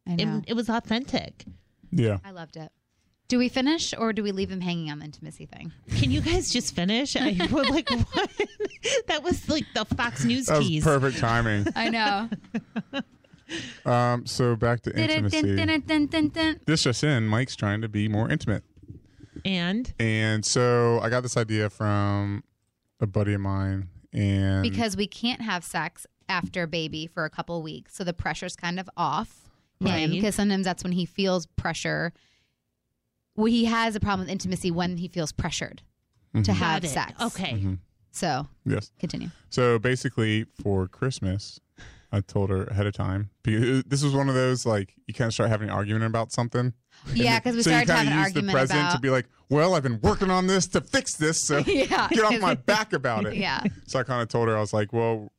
[0.08, 0.42] I It, know.
[0.48, 1.44] it was authentic.
[1.92, 2.20] Yeah.
[2.24, 2.72] I loved it.
[3.28, 5.72] Do we finish, or do we leave him hanging on the intimacy thing?
[5.98, 7.16] Can you guys just finish?
[7.16, 8.30] I was like, what?
[9.08, 10.84] that was like the Fox News That was tease.
[10.84, 11.66] perfect timing.
[11.76, 12.30] I know.
[13.86, 15.56] Um, so back to intimacy.
[16.66, 18.64] This just in, Mike's trying to be more intimate.
[19.46, 22.44] And And so I got this idea from
[23.00, 23.88] a buddy of mine.
[24.12, 28.56] And because we can't have sex after baby for a couple weeks, so the pressure's
[28.56, 30.10] kind of off him Right.
[30.10, 32.12] because sometimes that's when he feels pressure.
[33.36, 35.82] Well, he has a problem with intimacy when he feels pressured
[36.34, 36.52] to mm-hmm.
[36.54, 36.94] have got it.
[36.94, 37.22] sex.
[37.22, 37.52] Okay.
[37.54, 37.74] Mm-hmm.
[38.12, 38.92] so yes.
[39.00, 39.30] continue.
[39.50, 41.60] So basically, for Christmas,
[42.16, 45.28] I told her ahead of time because this was one of those like you kind
[45.28, 46.74] of start having an argument about something.
[47.14, 48.96] Yeah, because we so started kinda an use argument the present about.
[48.96, 52.24] to be like, "Well, I've been working on this to fix this, so Yeah, get
[52.24, 54.94] off my back about it." yeah, So I kind of told her I was like,
[54.94, 55.32] "Well,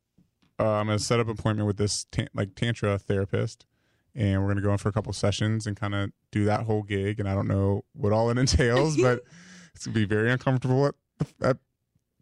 [0.59, 3.65] uh, I'm going to set up an appointment with this tan- like tantra therapist,
[4.15, 6.63] and we're going to go in for a couple sessions and kind of do that
[6.63, 7.19] whole gig.
[7.21, 9.23] And I don't know what all it entails, but
[9.75, 10.95] it's going to be very uncomfortable at
[11.43, 11.57] at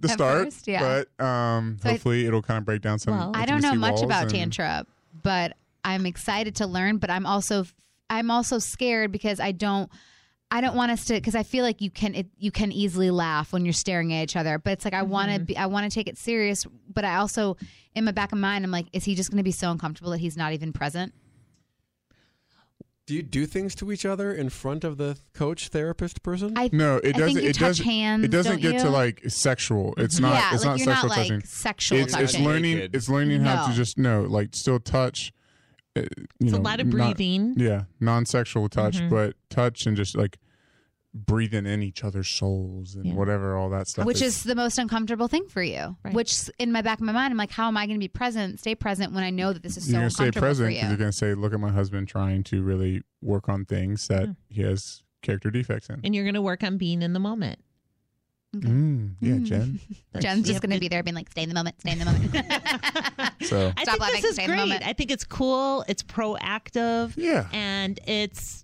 [0.06, 0.44] the At start.
[0.44, 1.02] first, yeah.
[1.18, 3.16] But um, So I- hopefully, it'll kind of break down some.
[3.18, 4.86] Well- I don't know intimacy much walls about and- tantra,
[5.22, 6.98] but I'm excited to learn.
[6.98, 7.64] But I'm also
[8.10, 9.90] I'm also scared because I don't.
[10.50, 13.10] I don't want us to because I feel like you can it, you can easily
[13.10, 15.66] laugh when you're staring at each other, but it's like I want to be I
[15.66, 17.56] want to take it serious, but I also
[17.94, 20.12] in my back of mind I'm like, is he just going to be so uncomfortable
[20.12, 21.12] that he's not even present?
[23.06, 26.54] Do you do things to each other in front of the coach therapist person?
[26.56, 27.26] I No, it I doesn't.
[27.34, 27.84] think you it touch doesn't.
[27.84, 28.24] hands.
[28.24, 28.80] it doesn't get you?
[28.80, 29.92] to like sexual.
[29.98, 30.32] It's not.
[30.34, 31.34] yeah, it's like not you're sexual not touching.
[31.36, 32.76] like sexual it's, it's learning.
[32.76, 32.96] Naked.
[32.96, 35.32] It's learning how to just no, like still touch.
[35.94, 36.06] Uh, you
[36.40, 37.54] It's know, a lot of not- breathing.
[37.58, 39.10] yeah, non-sexual touch, Mm-hmm.
[39.10, 40.38] but touch and just like
[41.16, 43.14] breathing in each other's souls and Yeah.
[43.14, 45.96] whatever all that stuff which is the most uncomfortable thing for you.
[46.04, 46.12] Right.
[46.12, 48.08] Which in my back of my mind, I'm like, how am I going to be
[48.08, 50.82] present, stay present when I know that this is so you're gonna stay present because
[50.82, 50.88] you?
[50.88, 54.62] you're gonna say, "Look at my husband trying to really work on things that he
[54.62, 57.60] has character defects in." And you're going to work on being in the moment.
[58.56, 59.80] Mm, yeah, Jen.
[60.20, 62.04] Jen's just going to be there being like, stay in the moment, stay in the
[62.04, 62.34] moment.
[63.42, 64.62] So I Stop think laughing, this is stay in the great.
[64.68, 64.86] moment.
[64.86, 65.84] I think it's cool.
[65.88, 67.12] It's proactive.
[67.16, 67.46] Yeah.
[67.52, 68.63] And it's,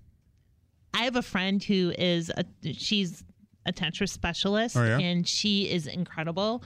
[0.94, 3.22] I have a friend who is, a, she's
[3.66, 4.98] a tantra specialist Oh, yeah?
[4.98, 6.62] and she is incredible.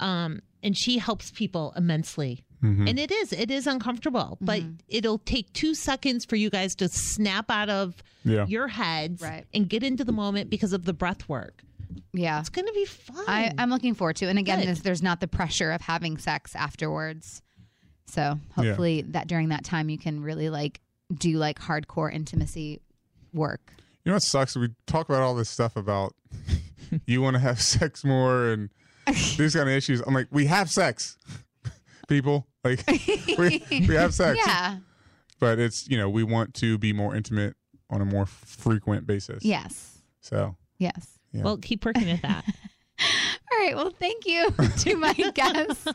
[0.00, 2.44] Um, and she helps people immensely.
[2.62, 2.88] Mhm.
[2.88, 6.88] And it is, it is uncomfortable, but it'll take two seconds for you guys to
[6.88, 8.46] snap out of Yeah.
[8.46, 9.44] your heads Right.
[9.54, 11.62] and get into the moment because of the breath work.
[12.12, 12.40] yeah.
[12.40, 13.24] It's going to be fun.
[13.28, 14.26] I, I'm looking forward to.
[14.26, 14.30] it.
[14.30, 14.68] And again, Good.
[14.68, 17.42] there's, there's not the pressure of having sex afterwards.
[18.06, 20.80] So hopefully that during that time you can really like
[21.14, 22.80] do like hardcore intimacy
[23.32, 23.72] work.
[24.04, 24.56] You know what sucks?
[24.56, 26.14] We talk about all this stuff about
[27.06, 28.70] you want to have sex more and
[29.36, 30.00] these kind of issues.
[30.06, 31.16] I'm like, we have sex,
[32.08, 32.46] people.
[32.64, 32.84] Like,
[33.38, 34.38] we, we have sex.
[34.44, 34.78] Yeah.
[35.40, 37.54] But it's, you know, we want to be more intimate
[37.90, 39.44] on a more frequent basis.
[39.44, 39.98] Yes.
[40.20, 41.18] So, Yes.
[41.32, 41.42] yeah.
[41.42, 42.44] well, keep working at that.
[43.50, 43.74] All right.
[43.74, 45.86] Well, thank you to my guests,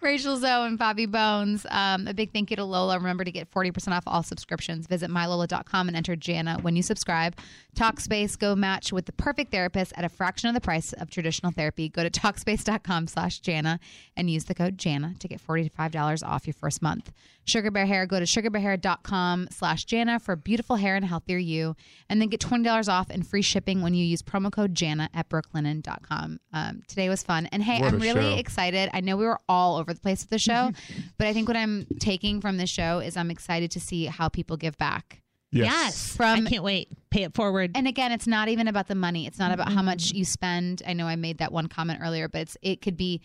[0.00, 1.66] Rachel Zoe and Bobby Bones.
[1.70, 2.96] Um, a big thank you to Lola.
[2.98, 4.86] Remember to get 40% off all subscriptions.
[4.86, 7.36] Visit mylola.com and enter Jana when you subscribe.
[7.76, 11.52] Talkspace, go match with the perfect therapist at a fraction of the price of traditional
[11.52, 11.88] therapy.
[11.88, 13.78] Go to talkspace.com slash Jana
[14.16, 17.12] and use the code Jana to get $45 off your first month.
[17.44, 21.74] Sugar Bear Hair, go to sugarbearhair.com slash Jana for beautiful hair and a healthier you.
[22.08, 25.28] And then get $20 off and free shipping when you use promo code Jana at
[25.28, 26.40] brooklinen.com.
[26.52, 27.46] Um, today was fun.
[27.46, 28.38] And hey, What I'm really show.
[28.38, 28.90] excited.
[28.92, 30.72] I know we were all over the place with the show,
[31.18, 34.28] but I think what I'm taking from the show is I'm excited to see how
[34.28, 35.22] people give back.
[35.50, 35.66] yes.
[35.66, 36.16] Yes.
[36.16, 36.88] From- I can't wait.
[37.10, 37.72] Pay it forward.
[37.74, 39.26] And again, it's not even about the money.
[39.26, 40.82] It's not about how much you spend.
[40.86, 43.20] I know I made that one comment earlier, but it's it could be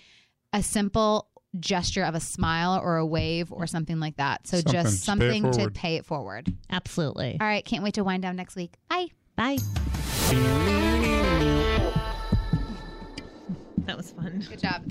[0.54, 1.28] a simple
[1.60, 4.48] gesture of a smile or a wave or something like that.
[4.48, 4.74] So Something.
[4.74, 6.54] just Just pay something to pay it forward.
[6.70, 7.38] Absolutely.
[7.40, 8.74] All right, can't wait to wind down next week.
[8.90, 9.08] Bye.
[9.36, 9.58] Bye.
[13.86, 14.46] That was fun.
[14.50, 14.84] Good job.